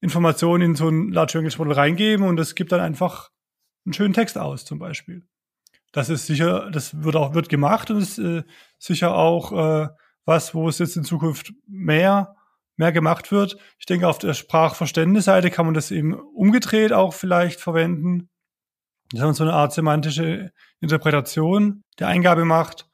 Information 0.00 0.60
in 0.60 0.74
so 0.74 0.88
ein 0.88 1.10
Large 1.10 1.38
Language 1.38 1.58
Model 1.58 1.72
reingeben 1.72 2.26
und 2.26 2.36
das 2.36 2.54
gibt 2.54 2.72
dann 2.72 2.80
einfach 2.80 3.30
einen 3.84 3.92
schönen 3.92 4.14
Text 4.14 4.38
aus, 4.38 4.64
zum 4.64 4.78
Beispiel. 4.78 5.26
Das 5.92 6.08
ist 6.08 6.26
sicher, 6.26 6.70
das 6.70 7.02
wird 7.02 7.16
auch, 7.16 7.34
wird 7.34 7.48
gemacht 7.48 7.90
und 7.90 7.98
ist 7.98 8.18
äh, 8.18 8.44
sicher 8.78 9.14
auch 9.14 9.52
äh, 9.52 9.88
was, 10.24 10.54
wo 10.54 10.68
es 10.68 10.78
jetzt 10.78 10.96
in 10.96 11.04
Zukunft 11.04 11.52
mehr, 11.66 12.36
mehr 12.76 12.92
gemacht 12.92 13.32
wird. 13.32 13.56
Ich 13.78 13.86
denke, 13.86 14.06
auf 14.06 14.18
der 14.18 14.34
Sprachverständnisseite 14.34 15.50
kann 15.50 15.64
man 15.64 15.74
das 15.74 15.90
eben 15.90 16.14
umgedreht 16.14 16.92
auch 16.92 17.14
vielleicht 17.14 17.60
verwenden. 17.60 18.28
Das 19.12 19.30
ist 19.30 19.36
so 19.38 19.44
eine 19.44 19.54
Art 19.54 19.72
semantische 19.72 20.52
Interpretation 20.80 21.82
der 21.98 22.08
Eingabe 22.08 22.44
macht. 22.44 22.86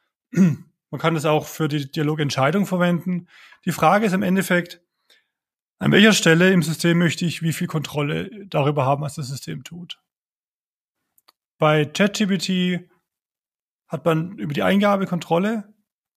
Man 0.95 1.01
kann 1.01 1.15
das 1.15 1.25
auch 1.25 1.47
für 1.47 1.67
die 1.67 1.91
Dialogentscheidung 1.91 2.67
verwenden. 2.67 3.27
Die 3.65 3.73
Frage 3.73 4.07
ist 4.07 4.13
im 4.13 4.23
Endeffekt, 4.23 4.81
an 5.81 5.91
welcher 5.91 6.13
Stelle 6.13 6.53
im 6.53 6.63
System 6.63 6.99
möchte 6.99 7.25
ich 7.25 7.43
wie 7.43 7.53
viel 7.53 7.67
Kontrolle 7.67 8.31
darüber 8.47 8.87
haben, 8.87 9.03
was 9.03 9.17
das 9.17 9.27
System 9.27 9.65
tut. 9.65 10.01
Bei 11.59 11.85
ChatGPT 11.85 12.89
hat 13.89 14.05
man 14.05 14.39
über 14.39 14.55
die 14.55 14.63
Eingabe 14.63 15.07
Kontrolle 15.07 15.75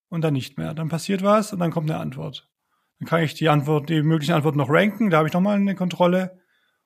und 0.09 0.21
dann 0.21 0.35
nicht 0.35 0.59
mehr. 0.59 0.75
Dann 0.75 0.89
passiert 0.89 1.23
was 1.23 1.53
und 1.53 1.57
dann 1.57 1.71
kommt 1.71 1.89
eine 1.89 1.99
Antwort. 1.99 2.47
Dann 2.99 3.07
kann 3.07 3.23
ich 3.23 3.33
die 3.33 3.49
Antwort, 3.49 3.89
die 3.89 4.03
möglichen 4.03 4.33
Antworten 4.33 4.59
noch 4.59 4.69
ranken, 4.69 5.09
da 5.09 5.17
habe 5.17 5.27
ich 5.27 5.33
nochmal 5.33 5.55
eine 5.55 5.73
Kontrolle 5.73 6.39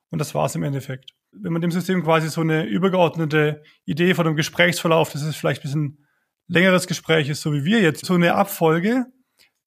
und 0.08 0.18
das 0.18 0.34
war's 0.34 0.54
im 0.54 0.62
Endeffekt. 0.62 1.12
Wenn 1.30 1.52
man 1.52 1.60
dem 1.60 1.70
System 1.70 2.02
quasi 2.02 2.30
so 2.30 2.40
eine 2.40 2.64
übergeordnete 2.64 3.62
Idee 3.84 4.14
von 4.14 4.26
einem 4.26 4.36
Gesprächsverlauf, 4.36 5.12
das 5.12 5.20
ist 5.20 5.36
vielleicht 5.36 5.60
ein 5.60 5.64
bisschen 5.64 6.01
längeres 6.48 6.86
Gespräch 6.86 7.28
ist, 7.28 7.42
so 7.42 7.52
wie 7.52 7.64
wir 7.64 7.80
jetzt, 7.80 8.04
so 8.04 8.14
eine 8.14 8.34
Abfolge, 8.34 9.06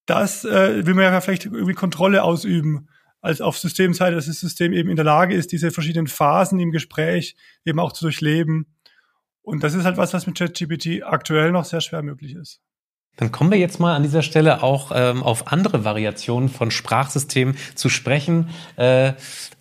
das 0.05 0.45
äh, 0.45 0.85
will 0.85 0.93
man 0.93 1.05
ja 1.05 1.21
vielleicht 1.21 1.45
irgendwie 1.45 1.73
Kontrolle 1.73 2.23
ausüben, 2.23 2.89
als 3.21 3.41
auf 3.41 3.57
Systemseite, 3.57 4.15
dass 4.15 4.27
das 4.27 4.39
System 4.39 4.71
eben 4.71 4.89
in 4.89 4.95
der 4.95 5.05
Lage 5.05 5.33
ist, 5.33 5.51
diese 5.51 5.71
verschiedenen 5.71 6.05
Phasen 6.05 6.59
im 6.59 6.71
Gespräch 6.71 7.35
eben 7.65 7.79
auch 7.79 7.91
zu 7.91 8.05
durchleben. 8.05 8.67
Und 9.41 9.63
das 9.63 9.73
ist 9.73 9.83
halt 9.83 9.97
was, 9.97 10.13
was 10.13 10.27
mit 10.27 10.37
ChatGPT 10.37 11.03
aktuell 11.03 11.51
noch 11.51 11.65
sehr 11.65 11.81
schwer 11.81 12.03
möglich 12.03 12.35
ist. 12.35 12.61
Dann 13.17 13.31
kommen 13.31 13.51
wir 13.51 13.57
jetzt 13.57 13.79
mal 13.79 13.95
an 13.95 14.03
dieser 14.03 14.21
Stelle 14.21 14.61
auch 14.61 14.91
ähm, 14.93 15.23
auf 15.23 15.51
andere 15.51 15.85
Variationen 15.85 16.49
von 16.49 16.71
Sprachsystemen 16.71 17.55
zu 17.75 17.89
sprechen. 17.89 18.49
Äh, 18.75 19.13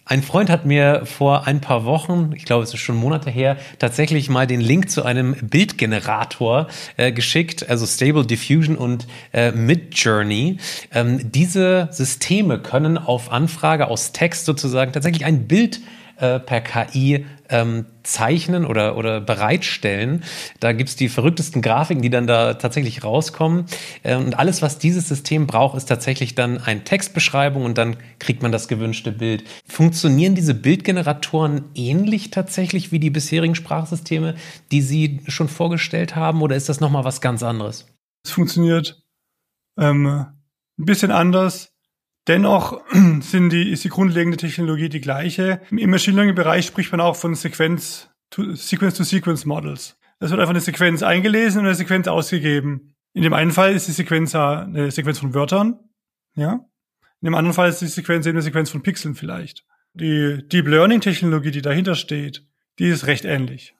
ein 0.06 0.22
Freund 0.22 0.50
hat 0.50 0.66
mir 0.66 1.06
vor 1.06 1.46
ein 1.46 1.62
paar 1.62 1.86
Wochen, 1.86 2.32
ich 2.36 2.44
glaube, 2.44 2.62
es 2.62 2.74
ist 2.74 2.80
schon 2.80 2.96
Monate 2.96 3.30
her, 3.30 3.56
tatsächlich 3.78 4.28
mal 4.28 4.46
den 4.46 4.60
Link 4.60 4.90
zu 4.90 5.02
einem 5.02 5.34
Bildgenerator 5.40 6.66
äh, 6.98 7.10
geschickt, 7.10 7.70
also 7.70 7.86
Stable 7.86 8.26
Diffusion 8.26 8.76
und 8.76 9.06
äh, 9.32 9.50
Midjourney. 9.52 10.58
Ähm, 10.92 11.32
diese 11.32 11.88
Systeme 11.90 12.58
können 12.58 12.98
auf 12.98 13.32
Anfrage 13.32 13.88
aus 13.88 14.12
Text 14.12 14.44
sozusagen 14.44 14.92
tatsächlich 14.92 15.24
ein 15.24 15.48
Bild 15.48 15.80
äh, 16.16 16.38
per 16.38 16.60
KI 16.60 17.26
ähm, 17.48 17.86
zeichnen 18.02 18.64
oder, 18.64 18.96
oder 18.96 19.20
bereitstellen. 19.20 20.22
Da 20.60 20.72
gibt's 20.72 20.96
die 20.96 21.08
verrücktesten 21.08 21.62
Grafiken, 21.62 22.02
die 22.02 22.10
dann 22.10 22.26
da 22.26 22.54
tatsächlich 22.54 23.04
rauskommen. 23.04 23.66
Äh, 24.02 24.16
und 24.16 24.38
alles, 24.38 24.62
was 24.62 24.78
dieses 24.78 25.08
System 25.08 25.46
braucht, 25.46 25.76
ist 25.76 25.86
tatsächlich 25.86 26.34
dann 26.34 26.58
eine 26.58 26.84
Textbeschreibung 26.84 27.64
und 27.64 27.78
dann 27.78 27.96
kriegt 28.18 28.42
man 28.42 28.52
das 28.52 28.68
gewünschte 28.68 29.12
Bild. 29.12 29.44
Funktionieren 29.66 30.34
diese 30.34 30.54
Bildgeneratoren 30.54 31.64
ähnlich 31.74 32.30
tatsächlich 32.30 32.92
wie 32.92 32.98
die 32.98 33.10
bisherigen 33.10 33.54
Sprachsysteme, 33.54 34.34
die 34.70 34.82
Sie 34.82 35.20
schon 35.26 35.48
vorgestellt 35.48 36.16
haben, 36.16 36.42
oder 36.42 36.56
ist 36.56 36.68
das 36.68 36.80
nochmal 36.80 37.04
was 37.04 37.20
ganz 37.20 37.42
anderes? 37.42 37.86
Es 38.24 38.30
funktioniert 38.30 39.02
ähm, 39.78 40.06
ein 40.06 40.84
bisschen 40.84 41.10
anders. 41.10 41.73
Dennoch 42.26 42.80
sind 43.20 43.50
die, 43.50 43.70
ist 43.70 43.84
die 43.84 43.88
grundlegende 43.88 44.36
Technologie 44.36 44.88
die 44.88 45.00
gleiche. 45.00 45.60
Im 45.70 45.90
Machine 45.90 46.16
Learning 46.16 46.34
Bereich 46.34 46.66
spricht 46.66 46.92
man 46.92 47.00
auch 47.00 47.16
von 47.16 47.34
Sequenz 47.34 48.10
to, 48.30 48.54
Sequence 48.54 48.96
to 48.96 49.04
Sequence 49.04 49.44
Models. 49.44 49.96
Es 50.20 50.30
wird 50.30 50.40
einfach 50.40 50.50
eine 50.50 50.60
Sequenz 50.60 51.02
eingelesen 51.02 51.60
und 51.60 51.66
eine 51.66 51.74
Sequenz 51.74 52.08
ausgegeben. 52.08 52.94
In 53.12 53.22
dem 53.22 53.32
einen 53.32 53.50
Fall 53.50 53.74
ist 53.74 53.88
die 53.88 53.92
Sequenz 53.92 54.34
eine 54.34 54.90
Sequenz 54.90 55.18
von 55.18 55.34
Wörtern, 55.34 55.78
ja. 56.34 56.64
In 57.20 57.26
dem 57.26 57.34
anderen 57.34 57.54
Fall 57.54 57.70
ist 57.70 57.80
die 57.80 57.86
Sequenz 57.86 58.26
eben 58.26 58.36
eine 58.36 58.42
Sequenz 58.42 58.70
von 58.70 58.82
Pixeln 58.82 59.14
vielleicht. 59.14 59.64
Die 59.94 60.46
Deep 60.48 60.66
Learning 60.66 61.00
Technologie, 61.00 61.50
die 61.50 61.62
dahinter 61.62 61.94
steht, 61.94 62.44
die 62.78 62.88
ist 62.88 63.06
recht 63.06 63.24
ähnlich. 63.24 63.74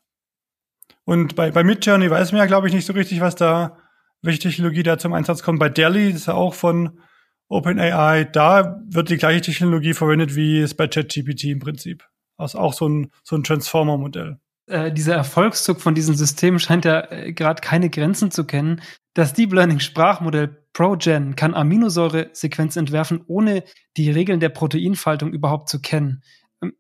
Und 1.05 1.35
bei, 1.35 1.51
bei 1.51 1.65
Midjourney 1.65 2.11
weiß 2.11 2.33
man 2.33 2.39
ja, 2.39 2.47
glaube 2.47 2.69
ich, 2.69 2.75
nicht 2.75 2.87
so 2.87 2.93
richtig, 2.93 3.21
was 3.21 3.35
da, 3.35 3.79
welche 4.23 4.39
Technologie 4.39 4.83
da 4.83 4.97
zum 4.97 5.13
Einsatz 5.13 5.43
kommt. 5.43 5.59
Bei 5.59 5.69
Delhi, 5.69 6.11
ist 6.11 6.27
ja 6.27 6.35
auch 6.35 6.55
von 6.55 7.01
OpenAI, 7.49 8.25
da 8.25 8.81
wird 8.89 9.11
die 9.11 9.17
gleiche 9.17 9.43
Technologie 9.43 9.95
verwendet, 9.95 10.35
wie 10.35 10.61
es 10.61 10.75
bei 10.75 10.89
ChatGPT 10.89 11.45
im 11.45 11.59
Prinzip. 11.61 12.05
Also 12.37 12.59
auch 12.59 12.73
so 12.73 12.89
ein, 12.89 13.11
so 13.23 13.37
ein 13.37 13.45
Transformer-Modell. 13.45 14.39
Äh, 14.67 14.93
dieser 14.93 15.15
Erfolgszug 15.15 15.81
von 15.81 15.95
diesen 15.95 16.17
Systemen 16.17 16.59
scheint 16.59 16.85
ja 16.85 17.11
äh, 17.11 17.33
gerade 17.33 17.61
keine 17.61 17.91
Grenzen 17.91 18.31
zu 18.31 18.45
kennen. 18.45 18.81
Das 19.13 19.35
Deep 19.35 19.53
Learning 19.53 19.79
Sprachmodell 19.79 20.49
ProGen 20.73 21.37
kann 21.37 21.55
Aminosäuresequenzen 21.55 22.81
entwerfen, 22.81 23.23
ohne 23.27 23.63
die 23.97 24.11
Regeln 24.11 24.41
der 24.41 24.49
Proteinfaltung 24.49 25.33
überhaupt 25.33 25.69
zu 25.69 25.81
kennen. 25.81 26.23
Ähm, 26.63 26.73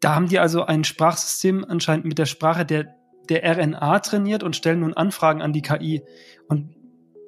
da 0.00 0.14
haben 0.14 0.28
die 0.28 0.38
also 0.38 0.64
ein 0.64 0.84
Sprachsystem 0.84 1.64
anscheinend 1.66 2.04
mit 2.04 2.18
der 2.18 2.26
Sprache 2.26 2.66
der, 2.66 2.94
der 3.30 3.44
RNA 3.44 4.00
trainiert 4.00 4.42
und 4.42 4.54
stellen 4.54 4.80
nun 4.80 4.94
Anfragen 4.94 5.40
an 5.40 5.54
die 5.54 5.62
KI. 5.62 6.02
Und 6.48 6.74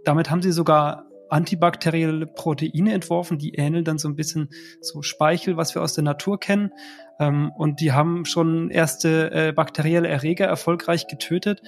damit 0.05 0.31
haben 0.31 0.43
sie 0.43 0.53
sogar 0.53 1.07
antibakterielle 1.35 2.27
Proteine 2.27 2.93
entworfen, 2.93 3.39
die 3.39 3.55
ähneln 3.55 3.85
dann 3.85 3.99
so 3.99 4.09
ein 4.09 4.15
bisschen 4.15 4.51
so 4.81 5.03
Speichel, 5.03 5.57
was 5.57 5.75
wir 5.75 5.83
aus 5.83 5.93
der 5.93 6.05
Natur 6.05 6.39
kennen. 6.39 6.71
Ähm, 7.19 7.51
und 7.57 7.81
die 7.81 7.93
haben 7.93 8.25
schon 8.25 8.71
erste 8.71 9.33
äh, 9.33 9.53
bakterielle 9.53 10.07
Erreger 10.07 10.47
erfolgreich 10.47 11.09
getötet. 11.09 11.61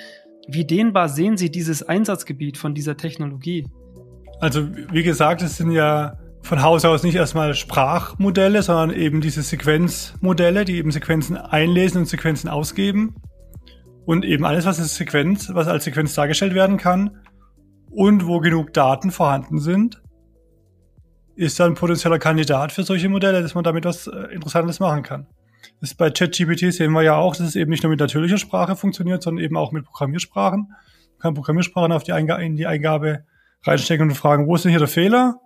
Wie 0.46 0.64
dehnbar 0.64 1.09
sehen 1.09 1.37
Sie 1.37 1.50
dieses 1.50 1.83
Einsatzgebiet 1.83 2.57
von 2.57 2.74
dieser 2.74 2.96
Technologie? 2.96 3.66
Also 4.38 4.68
wie 4.92 5.02
gesagt, 5.02 5.42
es 5.42 5.57
sind 5.57 5.72
ja 5.72 6.16
von 6.42 6.62
Haus 6.62 6.85
aus 6.85 7.02
nicht 7.02 7.16
erstmal 7.16 7.55
Sprachmodelle, 7.55 8.62
sondern 8.62 8.96
eben 8.96 9.20
diese 9.20 9.42
Sequenzmodelle, 9.42 10.64
die 10.64 10.76
eben 10.76 10.92
Sequenzen 10.92 11.37
einlesen 11.37 12.02
und 12.02 12.07
Sequenzen 12.07 12.48
ausgeben. 12.48 13.16
Und 14.05 14.24
eben 14.24 14.44
alles, 14.44 14.64
was 14.64 14.79
als 14.79 14.94
Sequenz, 14.94 15.50
was 15.52 15.66
als 15.66 15.83
Sequenz 15.83 16.14
dargestellt 16.14 16.55
werden 16.55 16.76
kann, 16.76 17.18
und 17.96 18.26
wo 18.26 18.40
genug 18.40 18.74
Daten 18.74 19.11
vorhanden 19.11 19.59
sind, 19.59 20.02
ist 21.35 21.59
dann 21.59 21.72
ein 21.72 21.74
potenzieller 21.76 22.18
Kandidat 22.18 22.70
für 22.70 22.82
solche 22.82 23.09
Modelle, 23.09 23.40
dass 23.40 23.54
man 23.54 23.64
damit 23.64 23.87
was 23.87 24.06
äh, 24.06 24.35
Interessantes 24.35 24.80
machen 24.80 25.02
kann. 25.02 25.26
Das 25.80 25.94
bei 25.94 26.11
ChatGPT 26.11 26.72
sehen 26.74 26.92
wir 26.92 27.02
ja 27.02 27.16
auch, 27.16 27.35
dass 27.35 27.46
es 27.46 27.56
eben 27.56 27.70
nicht 27.70 27.82
nur 27.82 27.90
mit 27.90 28.00
natürlicher 28.00 28.37
Sprache 28.37 28.76
funktioniert, 28.76 29.22
sondern 29.22 29.42
eben 29.42 29.56
auch 29.56 29.72
mit 29.72 29.87
Programmiersprachen. 29.87 30.68
Man 30.68 31.18
kann 31.20 31.35
Programmiersprachen 31.35 31.90
auf 31.90 32.04
die 32.04 32.12
Eingabe, 32.12 32.44
in 32.44 32.56
die 32.56 32.66
Eingabe 32.66 33.24
reinstecken 33.62 34.11
und 34.11 34.14
fragen, 34.14 34.46
wo 34.46 34.54
ist 34.54 34.64
denn 34.64 34.70
hier 34.70 34.78
der 34.78 34.88
Fehler? 34.88 35.40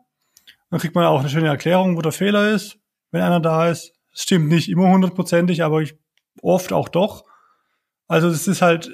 Dann 0.70 0.80
kriegt 0.80 0.96
man 0.96 1.04
auch 1.04 1.20
eine 1.20 1.28
schöne 1.28 1.48
Erklärung, 1.48 1.96
wo 1.96 2.02
der 2.02 2.12
Fehler 2.12 2.50
ist, 2.50 2.78
wenn 3.12 3.22
einer 3.22 3.40
da 3.40 3.68
ist. 3.68 3.92
Das 4.10 4.22
stimmt 4.22 4.48
nicht 4.48 4.68
immer 4.68 4.90
hundertprozentig, 4.90 5.62
aber 5.62 5.82
ich, 5.82 5.94
oft 6.42 6.72
auch 6.72 6.88
doch. 6.88 7.24
Also 8.08 8.28
das 8.28 8.48
ist 8.48 8.60
halt 8.60 8.90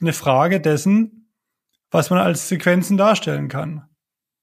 eine 0.00 0.12
Frage 0.12 0.60
dessen, 0.60 1.17
was 1.90 2.10
man 2.10 2.18
als 2.18 2.48
Sequenzen 2.48 2.96
darstellen 2.96 3.48
kann. 3.48 3.84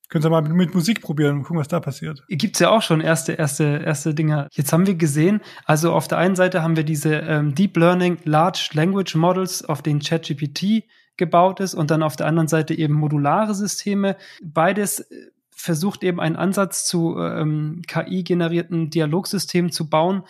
Können 0.10 0.21
Sie 0.21 0.29
mal 0.29 0.41
mit, 0.43 0.75
Musik 0.75 1.01
probieren 1.01 1.38
und 1.38 1.43
gucken, 1.43 1.58
was 1.58 1.67
da 1.67 1.79
passiert. 1.79 2.23
Gibt's 2.29 2.60
ja 2.60 2.69
auch 2.69 2.84
schon 2.84 3.01
erste, 3.01 3.34
erste, 3.34 3.81
erste 3.84 4.13
Dinge. 4.13 4.47
Jetzt 4.51 4.71
haben 4.71 4.86
wir 4.86 4.95
gesehen, 4.95 5.41
also 5.65 5.93
auf 5.93 6.08
der 6.08 6.19
einen 6.19 6.36
Seite 6.36 6.62
haben 6.62 6.75
wir 6.75 6.84
diese 6.84 7.15
ähm, 7.15 7.55
Deep 7.55 7.75
Learning 7.75 8.19
Large 8.23 8.69
Language 8.73 9.15
Models, 9.15 9.65
auf 9.65 9.81
denen 9.81 9.99
ChatGPT 9.99 10.84
gebaut 11.17 11.60
ist 11.60 11.73
und 11.73 11.89
dann 11.91 12.03
auf 12.03 12.15
der 12.15 12.27
anderen 12.27 12.47
Seite 12.47 12.75
eben 12.75 12.93
modulare 12.93 13.55
Systeme. 13.55 14.15
Beides 14.43 14.99
äh, 14.99 15.31
versucht 15.55 16.03
eben 16.03 16.19
einen 16.19 16.36
Ansatz 16.36 16.86
zu 16.86 17.17
ähm, 17.17 17.81
KI-generierten 17.88 18.91
Dialogsystemen 18.91 19.71
zu 19.71 19.89
bauen, 19.89 20.23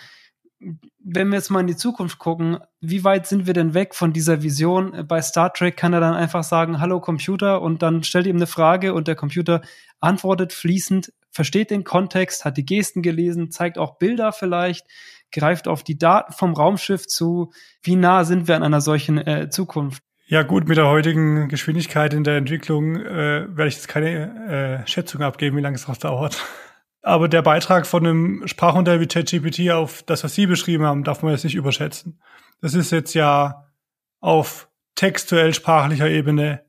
wenn 1.07 1.29
wir 1.29 1.35
jetzt 1.35 1.51
mal 1.51 1.59
in 1.59 1.67
die 1.67 1.75
Zukunft 1.75 2.17
gucken, 2.17 2.57
wie 2.81 3.03
weit 3.03 3.27
sind 3.27 3.45
wir 3.45 3.53
denn 3.53 3.75
weg 3.75 3.93
von 3.93 4.11
dieser 4.11 4.41
Vision? 4.41 5.05
Bei 5.07 5.21
Star 5.21 5.53
Trek 5.53 5.77
kann 5.77 5.93
er 5.93 5.99
dann 5.99 6.15
einfach 6.15 6.43
sagen, 6.43 6.79
hallo 6.79 6.99
Computer, 6.99 7.61
und 7.61 7.83
dann 7.83 8.03
stellt 8.03 8.25
ihm 8.25 8.37
eine 8.37 8.47
Frage 8.47 8.93
und 8.95 9.07
der 9.07 9.15
Computer 9.15 9.61
antwortet 9.99 10.51
fließend, 10.51 11.13
versteht 11.29 11.69
den 11.69 11.83
Kontext, 11.83 12.43
hat 12.43 12.57
die 12.57 12.65
Gesten 12.65 13.03
gelesen, 13.03 13.51
zeigt 13.51 13.77
auch 13.77 13.99
Bilder 13.99 14.31
vielleicht, 14.31 14.87
greift 15.31 15.67
auf 15.67 15.83
die 15.83 15.97
Daten 15.97 16.33
vom 16.33 16.53
Raumschiff 16.53 17.05
zu. 17.05 17.51
Wie 17.83 17.95
nah 17.95 18.23
sind 18.23 18.47
wir 18.47 18.55
an 18.55 18.63
einer 18.63 18.81
solchen 18.81 19.19
äh, 19.19 19.49
Zukunft? 19.49 20.01
Ja 20.27 20.41
gut, 20.41 20.67
mit 20.67 20.77
der 20.77 20.87
heutigen 20.87 21.49
Geschwindigkeit 21.49 22.15
in 22.15 22.23
der 22.23 22.37
Entwicklung 22.37 22.95
äh, 22.95 23.45
werde 23.47 23.67
ich 23.67 23.75
jetzt 23.75 23.87
keine 23.87 24.81
äh, 24.83 24.87
Schätzung 24.87 25.21
abgeben, 25.21 25.55
wie 25.55 25.61
lange 25.61 25.75
es 25.75 25.87
noch 25.87 25.97
dauert. 25.97 26.43
Aber 27.05 27.27
der 27.27 27.43
Beitrag 27.43 27.85
von 27.85 28.03
einem 28.03 28.47
Sprachmodell 28.47 28.99
wie 28.99 29.05
ChatGPT 29.05 29.69
auf 29.69 30.01
das, 30.01 30.23
was 30.23 30.33
Sie 30.33 30.47
beschrieben 30.47 30.85
haben, 30.85 31.03
darf 31.03 31.21
man 31.21 31.33
jetzt 31.33 31.43
nicht 31.43 31.53
überschätzen. 31.53 32.19
Das 32.61 32.73
ist 32.73 32.91
jetzt 32.91 33.13
ja 33.13 33.67
auf 34.21 34.69
textuell 34.95 35.53
sprachlicher 35.53 36.09
Ebene 36.09 36.65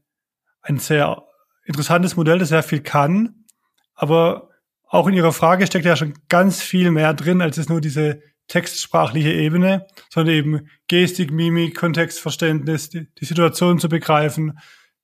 ein 0.60 0.78
sehr 0.78 1.22
interessantes 1.64 2.16
Modell, 2.16 2.38
das 2.38 2.50
sehr 2.50 2.62
viel 2.62 2.80
kann. 2.80 3.46
Aber 3.94 4.50
auch 4.86 5.06
in 5.06 5.14
Ihrer 5.14 5.32
Frage 5.32 5.66
steckt 5.66 5.86
ja 5.86 5.96
schon 5.96 6.12
ganz 6.28 6.60
viel 6.60 6.90
mehr 6.90 7.14
drin, 7.14 7.40
als 7.40 7.56
es 7.56 7.70
nur 7.70 7.80
diese 7.80 8.20
textsprachliche 8.46 9.32
Ebene, 9.32 9.86
sondern 10.10 10.34
eben 10.34 10.68
Gestik, 10.86 11.32
Mimik, 11.32 11.78
Kontextverständnis, 11.78 12.90
die, 12.90 13.08
die 13.14 13.24
Situation 13.24 13.78
zu 13.78 13.88
begreifen, 13.88 14.58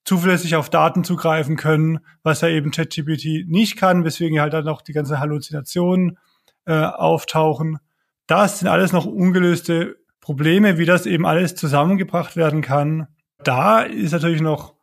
zuverlässig 0.05 0.57
auf 0.57 0.71
Daten 0.71 1.05
zugreifen 1.05 1.57
können, 1.57 2.01
was 2.23 2.41
ja 2.41 2.49
eben 2.49 2.71
ChatGPT 2.71 3.49
nicht 3.49 3.77
kann, 3.77 4.05
weswegen 4.05 4.41
halt 4.41 4.53
dann 4.53 4.69
auch 4.69 4.83
die 4.83 4.93
ganzen 4.93 5.21
Halluzinationen 5.21 6.19
äh, 6.67 6.75
auftauchen. 6.75 7.79
Das 8.27 8.59
sind 8.59 8.69
alles 8.69 8.93
noch 8.93 9.07
ungelöste 9.07 9.97
Probleme, 10.21 10.79
wie 10.79 10.87
das 10.87 11.07
eben 11.07 11.27
alles 11.27 11.55
zusammengebracht 11.55 12.37
werden 12.37 12.63
kann. 12.63 13.09
Da 13.43 13.81
ist 13.81 14.13
natürlich 14.13 14.41
noch 14.41 14.75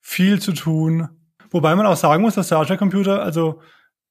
viel 0.00 0.40
zu 0.40 0.52
tun. 0.52 1.08
Wobei 1.50 1.74
man 1.74 1.86
auch 1.86 1.96
sagen 1.96 2.22
muss, 2.22 2.36
dass 2.36 2.48
der 2.48 2.58
Hardware-Computer, 2.58 3.22
also 3.22 3.60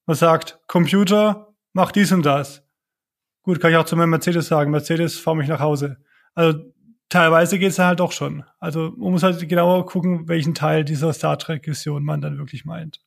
man 0.04 0.16
sagt, 0.16 0.60
Computer, 0.66 1.54
mach 1.72 1.92
dies 1.92 2.12
und 2.12 2.24
das. 2.24 2.62
Gut, 3.42 3.60
kann 3.60 3.70
ich 3.70 3.76
auch 3.76 3.84
zu 3.84 3.96
meinem 3.96 4.10
Mercedes 4.10 4.48
sagen, 4.48 4.70
Mercedes, 4.70 5.18
fahr 5.18 5.34
mich 5.34 5.48
nach 5.48 5.60
Hause. 5.60 5.98
Also 6.34 6.58
teilweise 7.08 7.58
geht's 7.58 7.76
dann 7.76 7.86
halt 7.86 8.00
doch 8.00 8.12
schon. 8.12 8.44
Also 8.58 8.92
man 8.96 9.12
muss 9.12 9.22
halt 9.22 9.48
genauer 9.48 9.86
gucken, 9.86 10.28
welchen 10.28 10.54
Teil 10.54 10.84
dieser 10.84 11.12
Star 11.12 11.38
Trek-Vision 11.38 12.04
man 12.04 12.20
dann 12.20 12.38
wirklich 12.38 12.64
meint. 12.64 13.00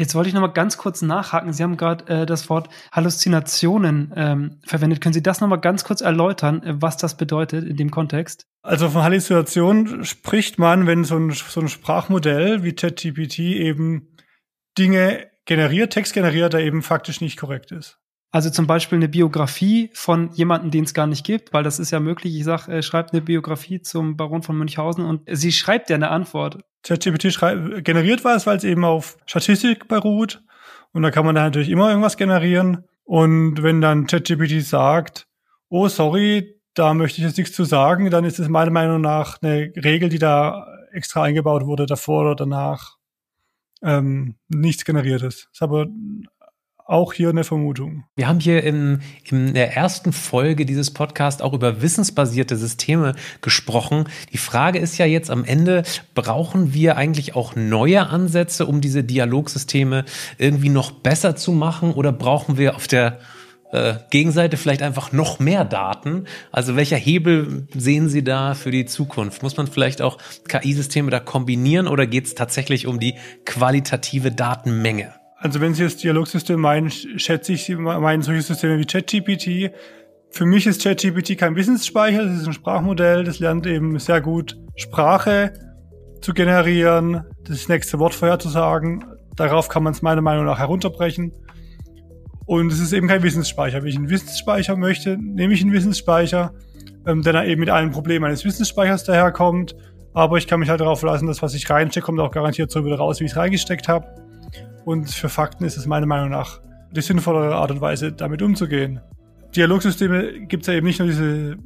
Jetzt 0.00 0.14
wollte 0.14 0.28
ich 0.28 0.34
noch 0.34 0.40
mal 0.40 0.48
ganz 0.48 0.78
kurz 0.78 1.02
nachhaken. 1.02 1.52
Sie 1.52 1.62
haben 1.62 1.76
gerade 1.76 2.22
äh, 2.22 2.26
das 2.26 2.48
Wort 2.48 2.70
Halluzinationen 2.90 4.12
ähm, 4.16 4.60
verwendet. 4.64 5.02
Können 5.02 5.12
Sie 5.12 5.22
das 5.22 5.42
noch 5.42 5.48
mal 5.48 5.56
ganz 5.56 5.84
kurz 5.84 6.00
erläutern, 6.00 6.62
äh, 6.62 6.80
was 6.80 6.96
das 6.96 7.18
bedeutet 7.18 7.68
in 7.68 7.76
dem 7.76 7.90
Kontext? 7.90 8.46
Also 8.62 8.88
von 8.88 9.02
Halluzinationen 9.02 10.04
spricht 10.04 10.58
man, 10.58 10.86
wenn 10.86 11.04
so 11.04 11.16
ein, 11.16 11.30
so 11.30 11.60
ein 11.60 11.68
Sprachmodell 11.68 12.62
wie 12.62 12.72
ChatGPT 12.72 13.40
eben 13.40 14.16
Dinge 14.78 15.26
generiert, 15.44 15.92
Text 15.92 16.14
generiert, 16.14 16.54
der 16.54 16.60
eben 16.60 16.82
faktisch 16.82 17.20
nicht 17.20 17.36
korrekt 17.36 17.72
ist. 17.72 17.98
Also 18.32 18.48
zum 18.50 18.66
Beispiel 18.66 18.96
eine 18.96 19.08
Biografie 19.08 19.90
von 19.92 20.30
jemandem, 20.32 20.70
den 20.70 20.84
es 20.84 20.94
gar 20.94 21.08
nicht 21.08 21.24
gibt, 21.24 21.52
weil 21.52 21.64
das 21.64 21.80
ist 21.80 21.90
ja 21.90 21.98
möglich. 21.98 22.36
Ich 22.36 22.44
sage, 22.44 22.72
äh, 22.72 22.82
schreibt 22.82 23.12
eine 23.12 23.22
Biografie 23.22 23.82
zum 23.82 24.16
Baron 24.16 24.42
von 24.42 24.56
Münchhausen 24.56 25.04
und 25.04 25.22
sie 25.30 25.50
schreibt 25.50 25.90
ja 25.90 25.96
eine 25.96 26.10
Antwort. 26.10 26.58
ChatGPT 26.84 27.84
generiert 27.84 28.24
was, 28.24 28.46
weil 28.46 28.56
es 28.56 28.64
eben 28.64 28.84
auf 28.84 29.16
Statistik 29.26 29.88
beruht. 29.88 30.42
Und 30.92 31.02
da 31.02 31.10
kann 31.10 31.26
man 31.26 31.34
da 31.34 31.42
natürlich 31.42 31.68
immer 31.70 31.88
irgendwas 31.88 32.16
generieren. 32.16 32.84
Und 33.04 33.62
wenn 33.62 33.80
dann 33.80 34.06
ChatGPT 34.06 34.64
sagt, 34.64 35.26
oh, 35.68 35.88
sorry, 35.88 36.60
da 36.74 36.94
möchte 36.94 37.20
ich 37.20 37.26
jetzt 37.26 37.36
nichts 37.36 37.54
zu 37.54 37.64
sagen, 37.64 38.10
dann 38.10 38.24
ist 38.24 38.38
es 38.38 38.48
meiner 38.48 38.70
Meinung 38.70 39.00
nach 39.00 39.42
eine 39.42 39.72
Regel, 39.76 40.08
die 40.08 40.18
da 40.18 40.66
extra 40.92 41.24
eingebaut 41.24 41.66
wurde, 41.66 41.86
davor 41.86 42.22
oder 42.22 42.36
danach 42.36 42.96
ähm, 43.82 44.36
nichts 44.48 44.84
generiert 44.84 45.22
ist. 45.22 45.48
Ist 45.52 45.62
aber 45.62 45.86
auch 46.90 47.12
hier 47.12 47.30
eine 47.30 47.44
Vermutung. 47.44 48.04
Wir 48.16 48.28
haben 48.28 48.40
hier 48.40 48.62
in, 48.64 49.00
in 49.24 49.54
der 49.54 49.76
ersten 49.76 50.12
Folge 50.12 50.66
dieses 50.66 50.92
Podcasts 50.92 51.40
auch 51.40 51.52
über 51.52 51.82
wissensbasierte 51.82 52.56
Systeme 52.56 53.14
gesprochen. 53.40 54.04
Die 54.32 54.38
Frage 54.38 54.78
ist 54.78 54.98
ja 54.98 55.06
jetzt 55.06 55.30
am 55.30 55.44
Ende, 55.44 55.84
brauchen 56.14 56.74
wir 56.74 56.96
eigentlich 56.96 57.36
auch 57.36 57.54
neue 57.56 58.08
Ansätze, 58.08 58.66
um 58.66 58.80
diese 58.80 59.04
Dialogsysteme 59.04 60.04
irgendwie 60.38 60.68
noch 60.68 60.90
besser 60.90 61.36
zu 61.36 61.52
machen 61.52 61.92
oder 61.92 62.12
brauchen 62.12 62.58
wir 62.58 62.74
auf 62.76 62.86
der 62.86 63.18
äh, 63.72 63.94
Gegenseite 64.10 64.56
vielleicht 64.56 64.82
einfach 64.82 65.12
noch 65.12 65.38
mehr 65.38 65.64
Daten? 65.64 66.24
Also 66.50 66.74
welcher 66.74 66.96
Hebel 66.96 67.68
sehen 67.74 68.08
Sie 68.08 68.24
da 68.24 68.54
für 68.54 68.72
die 68.72 68.86
Zukunft? 68.86 69.42
Muss 69.42 69.56
man 69.56 69.68
vielleicht 69.68 70.02
auch 70.02 70.18
KI-Systeme 70.48 71.10
da 71.10 71.20
kombinieren 71.20 71.86
oder 71.86 72.06
geht 72.06 72.26
es 72.26 72.34
tatsächlich 72.34 72.86
um 72.88 72.98
die 72.98 73.14
qualitative 73.44 74.32
Datenmenge? 74.32 75.19
Also 75.40 75.62
wenn 75.62 75.72
Sie 75.72 75.84
das 75.84 75.96
Dialogsystem 75.96 76.60
meinen, 76.60 76.90
schätze 76.90 77.54
ich, 77.54 77.64
Sie 77.64 77.74
meinen 77.74 78.22
solche 78.22 78.42
Systeme 78.42 78.78
wie 78.78 78.84
ChatGPT. 78.84 79.74
Für 80.30 80.44
mich 80.44 80.66
ist 80.66 80.82
ChatGPT 80.82 81.38
kein 81.38 81.56
Wissensspeicher, 81.56 82.26
das 82.26 82.42
ist 82.42 82.46
ein 82.46 82.52
Sprachmodell, 82.52 83.24
das 83.24 83.38
lernt 83.38 83.66
eben 83.66 83.98
sehr 83.98 84.20
gut 84.20 84.58
Sprache 84.76 85.54
zu 86.20 86.34
generieren, 86.34 87.24
das 87.48 87.68
nächste 87.68 87.98
Wort 87.98 88.14
vorherzusagen. 88.14 89.02
Darauf 89.34 89.68
kann 89.68 89.82
man 89.82 89.94
es 89.94 90.02
meiner 90.02 90.20
Meinung 90.20 90.44
nach 90.44 90.58
herunterbrechen. 90.58 91.32
Und 92.44 92.70
es 92.70 92.78
ist 92.78 92.92
eben 92.92 93.08
kein 93.08 93.22
Wissensspeicher. 93.22 93.80
Wenn 93.80 93.88
ich 93.88 93.96
einen 93.96 94.10
Wissensspeicher 94.10 94.76
möchte, 94.76 95.16
nehme 95.16 95.54
ich 95.54 95.62
einen 95.62 95.72
Wissensspeicher, 95.72 96.52
ähm, 97.06 97.22
der 97.22 97.46
eben 97.46 97.60
mit 97.60 97.70
allen 97.70 97.92
Problemen 97.92 98.26
eines 98.26 98.44
Wissensspeichers 98.44 99.04
daherkommt. 99.04 99.74
Aber 100.12 100.36
ich 100.36 100.46
kann 100.46 100.60
mich 100.60 100.68
halt 100.68 100.82
darauf 100.82 101.00
verlassen, 101.00 101.28
dass 101.28 101.40
was 101.40 101.54
ich 101.54 101.70
reinstecke, 101.70 102.04
kommt 102.04 102.20
auch 102.20 102.30
garantiert 102.30 102.70
so 102.70 102.84
wieder 102.84 102.96
raus, 102.96 103.20
wie 103.20 103.24
ich 103.24 103.30
es 103.30 103.36
reingesteckt 103.38 103.88
habe. 103.88 104.06
Und 104.84 105.10
für 105.10 105.28
Fakten 105.28 105.64
ist 105.64 105.76
es 105.76 105.86
meiner 105.86 106.06
Meinung 106.06 106.30
nach 106.30 106.60
die 106.92 107.00
sinnvollere 107.00 107.54
Art 107.54 107.70
und 107.70 107.80
Weise, 107.80 108.12
damit 108.12 108.42
umzugehen. 108.42 109.00
Dialogsysteme 109.54 110.46
gibt 110.46 110.62
es 110.62 110.66
ja 110.68 110.74
eben 110.74 110.86
nicht 110.86 110.98
nur 110.98 111.08
diese 111.08 111.56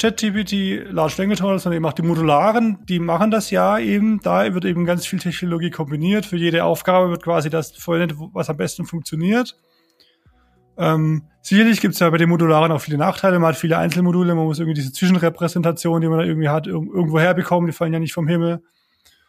ChatGPT, 0.00 0.90
Large 0.90 1.14
Language 1.18 1.42
Models, 1.42 1.62
sondern 1.62 1.76
eben 1.76 1.86
auch 1.86 1.92
die 1.92 2.02
modularen, 2.02 2.78
die 2.88 2.98
machen 2.98 3.30
das 3.30 3.50
ja 3.50 3.78
eben. 3.78 4.20
Da 4.20 4.52
wird 4.52 4.64
eben 4.64 4.84
ganz 4.84 5.06
viel 5.06 5.20
Technologie 5.20 5.70
kombiniert. 5.70 6.26
Für 6.26 6.36
jede 6.36 6.64
Aufgabe 6.64 7.10
wird 7.10 7.22
quasi 7.22 7.50
das 7.50 7.70
verwendet, 7.72 8.18
was 8.32 8.50
am 8.50 8.56
besten 8.56 8.86
funktioniert. 8.86 9.56
Ähm, 10.76 11.22
sicherlich 11.42 11.80
gibt 11.80 11.94
es 11.94 12.00
ja 12.00 12.10
bei 12.10 12.18
den 12.18 12.28
Modularen 12.28 12.72
auch 12.72 12.80
viele 12.80 12.98
Nachteile. 12.98 13.38
Man 13.38 13.50
hat 13.50 13.56
viele 13.56 13.78
Einzelmodule, 13.78 14.34
man 14.34 14.44
muss 14.44 14.58
irgendwie 14.58 14.74
diese 14.74 14.92
Zwischenrepräsentation, 14.92 16.00
die 16.00 16.08
man 16.08 16.18
da 16.18 16.24
irgendwie 16.24 16.48
hat, 16.48 16.66
irgendwo 16.66 17.20
herbekommen, 17.20 17.68
die 17.68 17.72
fallen 17.72 17.92
ja 17.92 18.00
nicht 18.00 18.14
vom 18.14 18.26
Himmel 18.26 18.62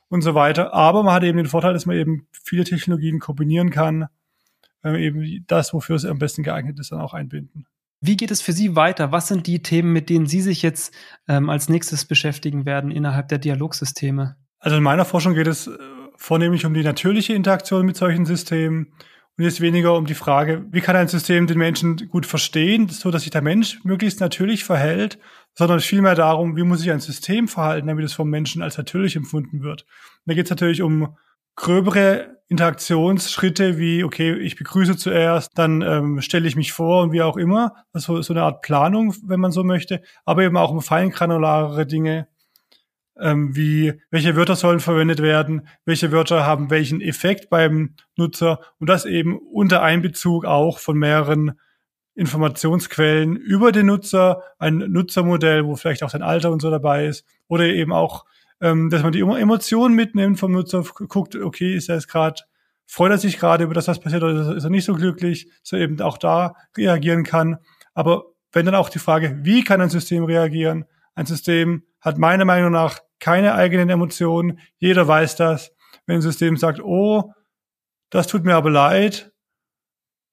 und 0.09 0.21
so 0.21 0.35
weiter. 0.35 0.73
Aber 0.73 1.03
man 1.03 1.13
hat 1.13 1.23
eben 1.23 1.37
den 1.37 1.47
Vorteil, 1.47 1.73
dass 1.73 1.85
man 1.85 1.97
eben 1.97 2.27
viele 2.31 2.63
Technologien 2.63 3.19
kombinieren 3.19 3.69
kann, 3.69 4.07
äh, 4.83 5.05
eben 5.05 5.43
das, 5.47 5.73
wofür 5.73 5.95
es 5.95 6.05
am 6.05 6.19
besten 6.19 6.43
geeignet 6.43 6.79
ist, 6.79 6.91
dann 6.91 7.01
auch 7.01 7.13
einbinden. 7.13 7.65
Wie 8.01 8.17
geht 8.17 8.31
es 8.31 8.41
für 8.41 8.53
Sie 8.53 8.75
weiter? 8.75 9.11
Was 9.11 9.27
sind 9.27 9.47
die 9.47 9.63
Themen, 9.63 9.91
mit 9.91 10.09
denen 10.09 10.27
Sie 10.27 10.41
sich 10.41 10.61
jetzt 10.61 10.93
ähm, 11.27 11.49
als 11.49 11.69
nächstes 11.69 12.05
beschäftigen 12.05 12.65
werden 12.65 12.91
innerhalb 12.91 13.29
der 13.29 13.39
Dialogsysteme? 13.39 14.35
Also 14.59 14.77
in 14.77 14.83
meiner 14.83 15.05
Forschung 15.05 15.33
geht 15.33 15.47
es 15.47 15.67
äh, 15.67 15.77
vornehmlich 16.17 16.65
um 16.65 16.73
die 16.73 16.83
natürliche 16.83 17.33
Interaktion 17.33 17.85
mit 17.85 17.97
solchen 17.97 18.25
Systemen 18.25 18.93
und 19.37 19.43
jetzt 19.43 19.61
weniger 19.61 19.95
um 19.95 20.05
die 20.05 20.13
Frage, 20.13 20.65
wie 20.71 20.81
kann 20.81 20.95
ein 20.95 21.07
System 21.07 21.45
den 21.47 21.57
Menschen 21.57 21.97
gut 22.09 22.25
verstehen, 22.25 22.87
so 22.89 23.11
dass 23.11 23.23
sich 23.23 23.31
der 23.31 23.41
Mensch 23.41 23.83
möglichst 23.83 24.19
natürlich 24.19 24.63
verhält 24.63 25.19
sondern 25.55 25.79
vielmehr 25.79 26.15
darum, 26.15 26.55
wie 26.57 26.63
muss 26.63 26.79
sich 26.79 26.91
ein 26.91 26.99
System 26.99 27.47
verhalten, 27.47 27.87
damit 27.87 28.05
es 28.05 28.13
vom 28.13 28.29
Menschen 28.29 28.61
als 28.61 28.77
natürlich 28.77 29.15
empfunden 29.15 29.63
wird. 29.63 29.83
Und 29.83 30.21
da 30.25 30.33
geht 30.33 30.45
es 30.45 30.49
natürlich 30.49 30.81
um 30.81 31.15
gröbere 31.55 32.35
Interaktionsschritte 32.47 33.79
wie, 33.79 34.03
okay, 34.03 34.35
ich 34.35 34.57
begrüße 34.57 34.97
zuerst, 34.97 35.51
dann 35.55 35.81
ähm, 35.81 36.21
stelle 36.21 36.47
ich 36.47 36.57
mich 36.57 36.73
vor 36.73 37.01
und 37.01 37.11
wie 37.11 37.21
auch 37.21 37.37
immer. 37.37 37.73
Also 37.93 38.21
so 38.21 38.33
eine 38.33 38.43
Art 38.43 38.61
Planung, 38.61 39.15
wenn 39.25 39.39
man 39.39 39.51
so 39.51 39.63
möchte, 39.63 40.01
aber 40.25 40.43
eben 40.43 40.57
auch 40.57 40.71
um 40.71 40.81
feingranularere 40.81 41.87
Dinge, 41.87 42.27
ähm, 43.19 43.56
wie 43.56 43.93
welche 44.12 44.36
Wörter 44.36 44.56
sollen 44.56 44.80
verwendet 44.80 45.21
werden, 45.21 45.67
welche 45.86 46.12
Wörter 46.12 46.45
haben 46.45 46.69
welchen 46.69 47.01
Effekt 47.01 47.49
beim 47.49 47.95
Nutzer 48.15 48.60
und 48.80 48.89
das 48.89 49.06
eben 49.06 49.38
unter 49.38 49.82
Einbezug 49.82 50.45
auch 50.45 50.80
von 50.80 50.97
mehreren 50.97 51.60
Informationsquellen 52.15 53.36
über 53.36 53.71
den 53.71 53.88
Nutzer, 53.88 54.41
ein 54.58 54.78
Nutzermodell, 54.78 55.65
wo 55.65 55.75
vielleicht 55.75 56.01
auch 56.01 56.10
sein 56.10 56.23
Alter 56.23 56.51
und 56.51 56.62
so 56.62 56.71
dabei 56.71 57.08
ist, 57.08 57.25
oder 57.47 57.65
eben 57.65 57.91
auch, 57.91 58.25
ähm, 58.62 58.89
dass 58.89 59.04
man 59.04 59.12
die 59.12 59.19
Emotionen 59.19 59.95
mitnimmt 59.95 60.39
vom 60.39 60.54
Nutzer, 60.54 60.84
guckt, 61.10 61.36
okay, 61.36 61.75
ist 61.75 61.89
er 61.89 61.95
jetzt 61.95 62.08
gerade, 62.08 62.41
freut 62.86 63.12
er 63.12 63.17
sich 63.17 63.38
gerade 63.38 63.65
über 63.65 63.73
das, 63.73 63.89
was 63.89 63.99
passiert, 63.99 64.23
oder 64.23 64.56
ist 64.56 64.63
er 64.63 64.69
nicht 64.69 64.86
so 64.86 64.93
glücklich, 64.93 65.49
so 65.62 65.75
eben 65.75 65.99
auch 66.01 66.17
da 66.17 66.56
reagieren 66.78 67.23
kann. 67.23 67.58
Aber 67.93 68.25
wenn 68.54 68.65
dann 68.65 68.75
auch 68.75 68.89
die 68.89 68.99
Frage, 68.99 69.39
wie 69.43 69.63
kann 69.63 69.82
ein 69.82 69.89
System 69.89 70.23
reagieren? 70.23 70.86
Ein 71.15 71.25
System 71.25 71.84
hat 71.99 72.17
meiner 72.17 72.45
Meinung 72.45 72.71
nach 72.71 72.99
keine 73.25 73.55
eigenen 73.55 73.89
Emotionen. 73.89 74.59
Jeder 74.77 75.07
weiß 75.07 75.35
das. 75.35 75.73
Wenn 76.05 76.17
ein 76.17 76.21
System 76.21 76.57
sagt, 76.57 76.79
oh, 76.79 77.33
das 78.11 78.27
tut 78.27 78.43
mir 78.43 78.53
aber 78.53 78.69
leid, 78.69 79.31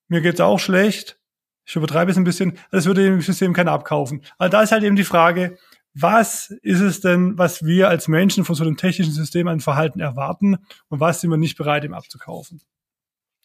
mir 0.08 0.20
geht's 0.20 0.42
auch 0.42 0.58
schlecht, 0.58 1.18
ich 1.64 1.74
übertreibe 1.74 2.10
es 2.10 2.18
ein 2.18 2.24
bisschen, 2.24 2.58
das 2.70 2.84
würde 2.84 3.02
dem 3.02 3.22
System 3.22 3.54
keiner 3.54 3.72
abkaufen. 3.72 4.22
Aber 4.36 4.50
da 4.50 4.60
ist 4.60 4.72
halt 4.72 4.82
eben 4.82 4.96
die 4.96 5.04
Frage, 5.04 5.56
was 5.94 6.50
ist 6.60 6.80
es 6.80 7.00
denn, 7.00 7.38
was 7.38 7.64
wir 7.64 7.88
als 7.88 8.08
Menschen 8.08 8.44
von 8.44 8.56
so 8.56 8.62
einem 8.62 8.76
technischen 8.76 9.14
System 9.14 9.48
an 9.48 9.60
Verhalten 9.60 10.00
erwarten 10.00 10.58
und 10.90 11.00
was 11.00 11.22
sind 11.22 11.30
wir 11.30 11.38
nicht 11.38 11.56
bereit, 11.56 11.84
ihm 11.84 11.94
abzukaufen? 11.94 12.60